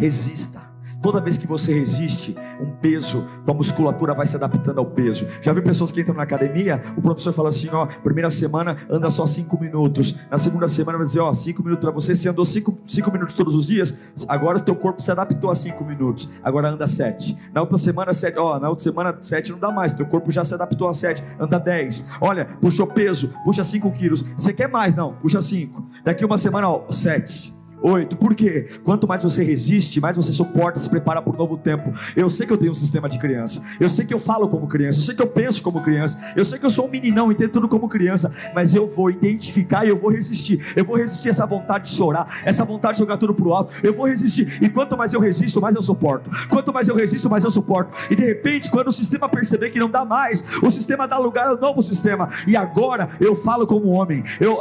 Resista. 0.00 0.60
Toda 1.02 1.20
vez 1.20 1.38
que 1.38 1.46
você 1.46 1.72
resiste, 1.72 2.36
um 2.60 2.70
peso, 2.70 3.24
tua 3.44 3.54
musculatura 3.54 4.14
vai 4.14 4.26
se 4.26 4.34
adaptando 4.34 4.78
ao 4.78 4.86
peso. 4.86 5.26
Já 5.40 5.52
vi 5.52 5.62
pessoas 5.62 5.92
que 5.92 6.00
entram 6.00 6.14
na 6.14 6.22
academia, 6.22 6.80
o 6.96 7.02
professor 7.02 7.32
fala 7.32 7.50
assim: 7.50 7.68
ó, 7.70 7.86
primeira 7.86 8.30
semana 8.30 8.76
anda 8.90 9.10
só 9.10 9.26
cinco 9.26 9.60
minutos, 9.60 10.16
na 10.30 10.38
segunda 10.38 10.66
semana 10.68 10.98
vai 10.98 11.06
dizer: 11.06 11.20
ó, 11.20 11.32
cinco 11.32 11.62
minutos 11.62 11.84
para 11.84 11.92
você. 11.92 12.14
Se 12.14 12.28
andou 12.28 12.44
cinco, 12.44 12.78
cinco 12.84 13.12
minutos 13.12 13.34
todos 13.34 13.54
os 13.54 13.66
dias, 13.66 14.12
agora 14.26 14.58
o 14.58 14.60
teu 14.60 14.74
corpo 14.74 15.02
se 15.02 15.10
adaptou 15.10 15.50
a 15.50 15.54
cinco 15.54 15.84
minutos, 15.84 16.28
agora 16.42 16.70
anda 16.70 16.86
sete. 16.86 17.36
Na 17.52 17.60
outra 17.60 17.78
semana, 17.78 18.12
sete, 18.12 18.38
ó, 18.38 18.58
na 18.58 18.68
outra 18.68 18.82
semana, 18.82 19.16
sete 19.22 19.52
não 19.52 19.58
dá 19.58 19.70
mais, 19.70 19.92
teu 19.92 20.06
corpo 20.06 20.30
já 20.30 20.44
se 20.44 20.54
adaptou 20.54 20.88
a 20.88 20.94
sete, 20.94 21.22
anda 21.38 21.58
dez. 21.58 22.06
Olha, 22.20 22.44
puxou 22.44 22.86
peso, 22.86 23.32
puxa 23.44 23.62
cinco 23.62 23.90
quilos. 23.92 24.24
Você 24.36 24.52
quer 24.52 24.68
mais? 24.68 24.94
Não, 24.94 25.14
puxa 25.14 25.40
cinco. 25.40 25.84
Daqui 26.04 26.24
uma 26.24 26.38
semana, 26.38 26.68
ó, 26.68 26.90
sete. 26.90 27.55
Oito. 27.82 28.16
Por 28.16 28.34
quê? 28.34 28.66
Quanto 28.82 29.06
mais 29.06 29.22
você 29.22 29.44
resiste, 29.44 30.00
mais 30.00 30.16
você 30.16 30.32
suporta, 30.32 30.78
se 30.78 30.88
prepara 30.88 31.20
para 31.20 31.32
um 31.32 31.36
novo 31.36 31.56
tempo. 31.56 31.92
Eu 32.16 32.28
sei 32.28 32.46
que 32.46 32.52
eu 32.52 32.56
tenho 32.56 32.72
um 32.72 32.74
sistema 32.74 33.08
de 33.08 33.18
criança. 33.18 33.62
Eu 33.78 33.88
sei 33.88 34.06
que 34.06 34.14
eu 34.14 34.18
falo 34.18 34.48
como 34.48 34.66
criança. 34.66 34.98
Eu 34.98 35.02
sei 35.02 35.14
que 35.14 35.22
eu 35.22 35.26
penso 35.26 35.62
como 35.62 35.82
criança. 35.82 36.32
Eu 36.34 36.44
sei 36.44 36.58
que 36.58 36.64
eu 36.64 36.70
sou 36.70 36.86
um 36.86 36.90
meninão 36.90 37.30
e 37.30 37.34
tenho 37.34 37.50
tudo 37.50 37.68
como 37.68 37.88
criança. 37.88 38.32
Mas 38.54 38.74
eu 38.74 38.86
vou 38.86 39.10
identificar 39.10 39.84
e 39.84 39.90
eu 39.90 39.96
vou 39.96 40.10
resistir. 40.10 40.72
Eu 40.74 40.84
vou 40.84 40.96
resistir 40.96 41.28
essa 41.28 41.46
vontade 41.46 41.90
de 41.90 41.96
chorar, 41.96 42.42
essa 42.44 42.64
vontade 42.64 42.94
de 42.94 43.00
jogar 43.00 43.18
tudo 43.18 43.34
pro 43.34 43.52
alto. 43.52 43.72
Eu 43.82 43.94
vou 43.94 44.06
resistir. 44.06 44.62
E 44.62 44.68
quanto 44.68 44.96
mais 44.96 45.12
eu 45.12 45.20
resisto, 45.20 45.60
mais 45.60 45.74
eu 45.74 45.82
suporto. 45.82 46.30
Quanto 46.48 46.72
mais 46.72 46.88
eu 46.88 46.94
resisto, 46.94 47.28
mais 47.28 47.44
eu 47.44 47.50
suporto. 47.50 47.92
E 48.10 48.16
de 48.16 48.24
repente, 48.24 48.70
quando 48.70 48.88
o 48.88 48.92
sistema 48.92 49.28
perceber 49.28 49.70
que 49.70 49.78
não 49.78 49.90
dá 49.90 50.04
mais, 50.04 50.42
o 50.62 50.70
sistema 50.70 51.06
dá 51.06 51.18
lugar 51.18 51.48
ao 51.48 51.58
novo 51.58 51.82
sistema. 51.82 52.28
E 52.46 52.56
agora 52.56 53.08
eu 53.20 53.36
falo 53.36 53.66
como 53.66 53.88
homem. 53.88 54.24
Eu, 54.40 54.56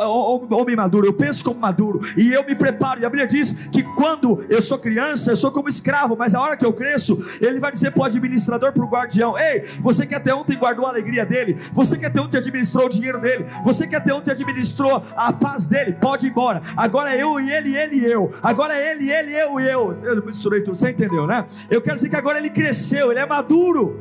homem 0.52 0.76
maduro. 0.76 1.08
Eu 1.08 1.14
penso 1.14 1.44
como 1.44 1.60
maduro. 1.60 2.02
E 2.18 2.34
eu 2.34 2.46
me 2.46 2.56
preparo. 2.56 3.05
A 3.06 3.10
Bíblia 3.10 3.28
diz 3.28 3.68
que 3.68 3.84
quando 3.84 4.46
eu 4.50 4.62
sou 4.62 4.78
criança, 4.78 5.32
eu 5.32 5.36
sou 5.36 5.52
como 5.52 5.70
escravo, 5.70 6.16
mas 6.18 6.34
a 6.36 6.42
hora 6.42 6.58
que 6.58 6.66
eu 6.66 6.74
cresço, 6.74 7.18
ele 7.42 7.60
vai 7.60 7.72
dizer 7.72 7.92
para 7.92 8.02
o 8.02 8.06
administrador, 8.06 8.72
para 8.72 8.84
o 8.84 8.88
guardião: 8.88 9.38
Ei, 9.38 9.64
você 9.80 10.06
que 10.06 10.16
até 10.16 10.34
ontem 10.34 10.58
guardou 10.58 10.86
a 10.86 10.90
alegria 10.90 11.26
dele, 11.26 11.56
você 11.74 11.98
que 11.98 12.06
até 12.06 12.20
ontem 12.20 12.38
administrou 12.38 12.86
o 12.86 12.90
dinheiro 12.90 13.20
dele, 13.20 13.46
você 13.64 13.88
que 13.88 13.96
até 13.96 14.14
ontem 14.14 14.32
administrou 14.32 15.04
a 15.16 15.32
paz 15.32 15.68
dele, 15.68 15.94
pode 15.94 16.28
ir 16.28 16.30
embora. 16.30 16.62
Agora 16.76 17.16
é 17.16 17.22
eu 17.22 17.40
e 17.40 17.52
ele, 17.52 17.76
ele 17.76 17.98
e 17.98 18.06
eu. 18.06 18.32
Agora 18.42 18.74
é 18.74 18.92
ele, 18.92 19.12
ele, 19.12 19.34
eu 19.34 19.60
e 19.60 19.70
eu. 19.70 19.98
Eu 20.04 20.26
misturei 20.26 20.62
tudo, 20.62 20.76
você 20.76 20.92
entendeu, 20.92 21.28
né? 21.28 21.46
Eu 21.70 21.82
quero 21.82 21.96
dizer 21.96 22.10
que 22.10 22.16
agora 22.16 22.38
ele 22.38 22.50
cresceu, 22.50 23.12
ele 23.12 23.20
é 23.20 23.26
maduro. 23.26 24.00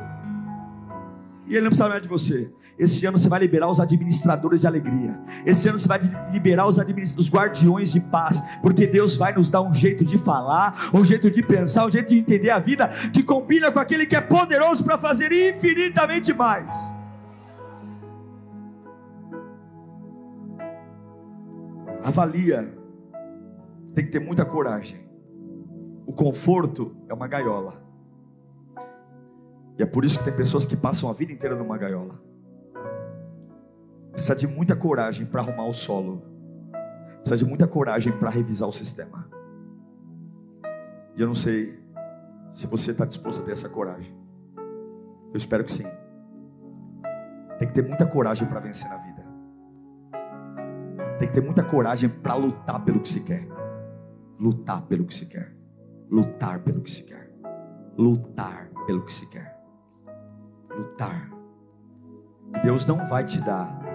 E 1.47 1.53
ele 1.53 1.63
não 1.63 1.69
precisa 1.69 1.89
mais 1.89 2.03
de 2.03 2.09
você. 2.09 2.51
Esse 2.79 3.07
ano 3.07 3.19
você 3.19 3.29
vai 3.29 3.39
liberar 3.39 3.69
os 3.69 3.79
administradores 3.79 4.63
de 4.63 4.67
alegria. 4.67 5.21
Esse 5.47 5.69
ano 5.69 5.79
você 5.79 5.87
vai 5.87 6.01
liberar 6.33 6.67
os, 6.67 6.79
os 7.17 7.31
guardiões 7.31 7.93
de 7.93 8.01
paz. 8.01 8.43
Porque 8.63 8.87
Deus 8.87 9.17
vai 9.17 9.33
nos 9.33 9.49
dar 9.49 9.63
um 9.63 9.73
jeito 9.73 10.05
de 10.05 10.19
falar, 10.19 10.91
um 10.93 11.05
jeito 11.05 11.31
de 11.31 11.43
pensar, 11.43 11.87
um 11.87 11.91
jeito 11.91 12.09
de 12.09 12.19
entender 12.19 12.51
a 12.51 12.59
vida 12.59 12.89
que 13.13 13.23
combina 13.23 13.71
com 13.71 13.79
aquele 13.79 14.07
que 14.07 14.17
é 14.17 14.21
poderoso 14.21 14.85
para 14.85 14.99
fazer 14.99 15.31
infinitamente 15.33 16.33
mais. 16.33 16.75
Avalia. 22.03 22.77
Tem 23.95 24.05
que 24.05 24.11
ter 24.11 24.19
muita 24.21 24.45
coragem. 24.45 25.01
O 26.05 26.13
conforto 26.13 26.97
é 27.09 27.15
uma 27.15 27.29
gaiola. 27.29 27.83
E 29.79 29.83
é 29.83 29.87
por 29.87 30.05
isso 30.05 30.19
que 30.19 30.25
tem 30.25 30.35
pessoas 30.35 30.67
que 30.67 30.77
passam 30.77 31.09
a 31.09 31.13
vida 31.13 31.33
inteira 31.33 31.55
numa 31.57 31.79
gaiola. 31.79 32.34
Precisa 34.15 34.37
de 34.37 34.47
muita 34.47 34.77
coragem 34.77 35.27
para 35.27 35.43
arrumar 35.43 35.67
o 35.67 35.73
solo. 35.73 36.23
Precisa 37.19 37.37
de 37.37 37.45
muita 37.45 37.67
coragem 37.67 38.17
para 38.17 38.31
revisar 38.31 38.69
o 38.69 38.73
sistema. 38.73 39.29
E 41.17 41.21
eu 41.21 41.27
não 41.27 41.35
sei 41.35 41.79
se 42.53 42.69
você 42.69 42.93
está 42.93 43.05
disposto 43.05 43.43
a 43.43 43.45
ter 43.45 43.53
essa 43.53 43.69
coragem. 43.69 44.15
Eu 45.33 45.37
espero 45.37 45.65
que 45.65 45.73
sim. 45.73 45.87
Tem 47.59 47.67
que 47.67 47.75
ter 47.75 47.83
muita 47.83 48.07
coragem 48.07 48.47
para 48.47 48.61
vencer 48.61 48.89
na 48.89 48.99
vida. 48.99 49.25
Tem 51.19 51.27
que 51.27 51.35
ter 51.35 51.43
muita 51.43 51.65
coragem 51.65 52.09
para 52.09 52.35
lutar 52.35 52.85
pelo 52.85 53.01
que 53.01 53.09
se 53.09 53.21
quer. 53.21 53.49
Lutar 54.39 54.83
pelo 54.83 55.05
que 55.05 55.15
se 55.15 55.27
quer. 55.27 55.57
Lutar 56.09 56.61
pelo 56.61 56.81
que 56.81 56.91
se 56.91 57.03
quer. 57.03 57.33
Lutar 57.99 58.71
pelo 58.87 59.03
que 59.03 59.13
se 59.13 59.27
quer. 59.27 59.61
Lutar. 60.71 61.31
Deus 62.63 62.87
não 62.87 63.05
vai 63.07 63.25
te 63.25 63.41
dar 63.41 63.94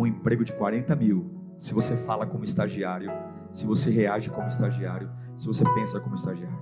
um 0.00 0.06
emprego 0.06 0.44
de 0.44 0.52
40 0.54 0.96
mil 0.96 1.30
se 1.58 1.74
você 1.74 1.94
fala 1.94 2.26
como 2.26 2.42
estagiário, 2.42 3.12
se 3.52 3.66
você 3.66 3.90
reage 3.90 4.30
como 4.30 4.48
estagiário, 4.48 5.10
se 5.36 5.46
você 5.46 5.62
pensa 5.74 6.00
como 6.00 6.14
estagiário. 6.14 6.58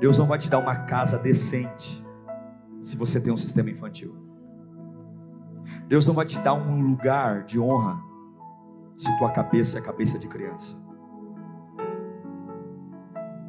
Deus 0.00 0.16
não 0.16 0.26
vai 0.26 0.38
te 0.38 0.48
dar 0.48 0.58
uma 0.58 0.74
casa 0.74 1.18
decente 1.18 2.02
se 2.80 2.96
você 2.96 3.20
tem 3.20 3.30
um 3.30 3.36
sistema 3.36 3.68
infantil. 3.68 4.16
Deus 5.86 6.06
não 6.06 6.14
vai 6.14 6.24
te 6.24 6.38
dar 6.38 6.54
um 6.54 6.80
lugar 6.80 7.44
de 7.44 7.60
honra 7.60 8.02
se 8.96 9.14
tua 9.18 9.30
cabeça 9.30 9.78
é 9.78 9.82
cabeça 9.82 10.18
de 10.18 10.28
criança. 10.28 10.80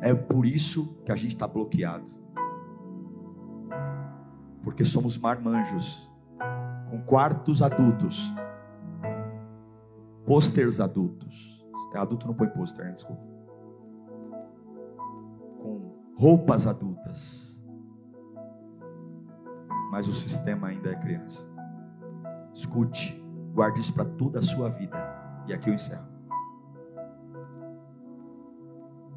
É 0.01 0.14
por 0.14 0.45
isso 0.45 1.01
que 1.06 1.12
a 1.12 1.16
gente 1.16 1.36
está 1.36 1.47
bloqueado. 1.47 2.08
Porque 4.62 4.84
somos 4.84 5.18
marmanjos 5.18 6.12
com 6.94 7.02
quartos 7.02 7.64
adultos, 7.64 8.32
posters 10.28 10.80
adultos. 10.80 11.66
É 11.91 11.98
adulto 11.98 12.28
não 12.28 12.36
põe 12.36 12.48
pôster, 12.48 12.86
né? 12.86 12.91
desculpa. 12.91 13.24
Com 15.60 15.96
roupas 16.16 16.68
adultas. 16.68 17.66
Mas 19.89 20.08
o 20.08 20.14
sistema 20.14 20.68
ainda 20.68 20.91
é 20.91 20.96
criança. 20.96 21.44
Escute, 22.54 23.20
guarde 23.56 23.80
isso 23.80 23.94
para 23.96 24.06
toda 24.06 24.38
a 24.38 24.44
sua 24.44 24.70
vida. 24.70 24.98
E 25.48 25.54
aqui 25.54 25.72
eu 25.72 25.74
encerro. 25.74 26.06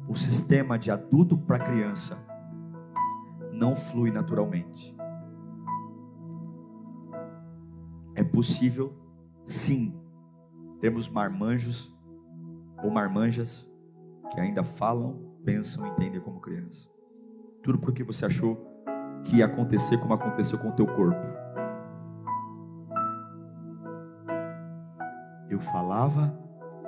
O 0.07 0.15
sistema 0.15 0.79
de 0.79 0.89
adulto 0.89 1.37
para 1.37 1.59
criança 1.59 2.17
não 3.51 3.75
flui 3.75 4.09
naturalmente. 4.09 4.96
Possível, 8.37 8.93
sim, 9.43 9.99
termos 10.79 11.09
marmanjos 11.09 11.91
ou 12.83 12.91
marmanjas 12.91 13.67
que 14.31 14.39
ainda 14.39 14.63
falam, 14.63 15.35
pensam 15.43 15.87
e 15.87 15.89
entendem 15.89 16.21
como 16.21 16.39
criança. 16.39 16.87
Tudo 17.63 17.79
porque 17.79 18.03
você 18.03 18.27
achou 18.27 18.63
que 19.23 19.37
ia 19.37 19.47
acontecer 19.47 19.97
como 19.97 20.13
aconteceu 20.13 20.59
com 20.59 20.69
o 20.69 20.71
teu 20.73 20.85
corpo. 20.85 21.27
Eu 25.49 25.59
falava, 25.59 26.39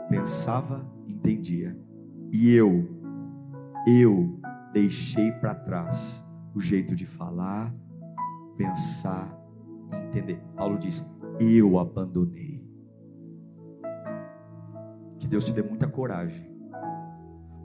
pensava, 0.07 0.87
entendia. 1.07 1.75
E 2.31 2.53
eu, 2.53 2.87
eu 3.87 4.39
deixei 4.71 5.31
para 5.31 5.55
trás 5.55 6.23
o 6.53 6.61
jeito 6.61 6.95
de 6.95 7.07
falar, 7.07 7.73
pensar 8.55 9.35
entender. 9.91 10.39
Paulo 10.55 10.77
diz: 10.77 11.03
eu 11.39 11.79
abandonei. 11.79 12.67
Que 15.19 15.27
Deus 15.27 15.45
te 15.45 15.53
dê 15.53 15.61
muita 15.61 15.87
coragem, 15.87 16.49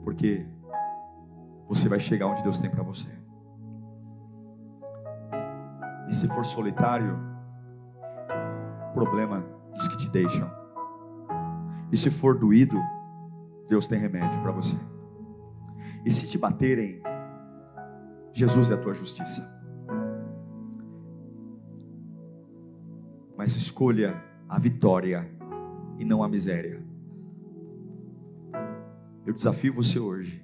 porque 0.03 0.45
você 1.67 1.89
vai 1.89 1.99
chegar 1.99 2.27
onde 2.27 2.43
Deus 2.43 2.59
tem 2.59 2.69
para 2.69 2.83
você. 2.83 3.09
E 6.07 6.13
se 6.13 6.27
for 6.27 6.45
solitário, 6.45 7.17
problema 8.93 9.43
dos 9.73 9.87
que 9.87 9.97
te 9.97 10.09
deixam. 10.09 10.49
E 11.91 11.97
se 11.97 12.09
for 12.09 12.37
doído, 12.37 12.77
Deus 13.67 13.87
tem 13.87 13.99
remédio 13.99 14.41
para 14.41 14.51
você. 14.51 14.77
E 16.05 16.11
se 16.11 16.29
te 16.29 16.37
baterem, 16.37 17.01
Jesus 18.31 18.69
é 18.69 18.75
a 18.75 18.77
tua 18.77 18.93
justiça. 18.93 19.54
Mas 23.45 23.55
escolha 23.55 24.19
a 24.49 24.57
vitória 24.57 25.29
e 25.99 26.03
não 26.03 26.23
a 26.23 26.27
miséria. 26.27 26.83
Eu 29.23 29.35
desafio 29.35 29.71
você 29.71 29.99
hoje 29.99 30.41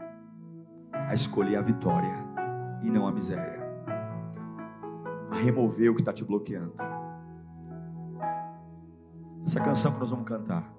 a 0.94 1.12
escolher 1.12 1.56
a 1.56 1.64
vitória 1.64 2.14
e 2.84 2.92
não 2.92 3.08
a 3.08 3.12
miséria, 3.12 3.60
a 5.32 5.36
remover 5.36 5.90
o 5.90 5.96
que 5.96 6.02
está 6.02 6.14
te 6.14 6.24
bloqueando. 6.24 6.76
Essa 9.48 9.60
canção 9.62 9.94
que 9.94 10.00
nós 10.00 10.12
vamos 10.12 10.26
cantar, 10.26 10.72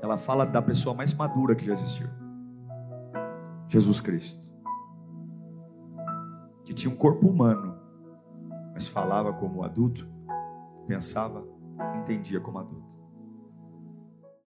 ela 0.00 0.16
fala 0.16 0.46
da 0.46 0.62
pessoa 0.62 0.94
mais 0.94 1.12
madura 1.12 1.56
que 1.56 1.64
já 1.64 1.72
existiu, 1.72 2.06
Jesus 3.66 4.00
Cristo, 4.00 4.52
que 6.64 6.72
tinha 6.72 6.94
um 6.94 6.96
corpo 6.96 7.26
humano, 7.26 7.74
mas 8.72 8.86
falava 8.86 9.32
como 9.32 9.64
adulto 9.64 10.11
pensava, 10.86 11.46
entendia 11.98 12.40
como 12.40 12.58
adulto. 12.58 13.01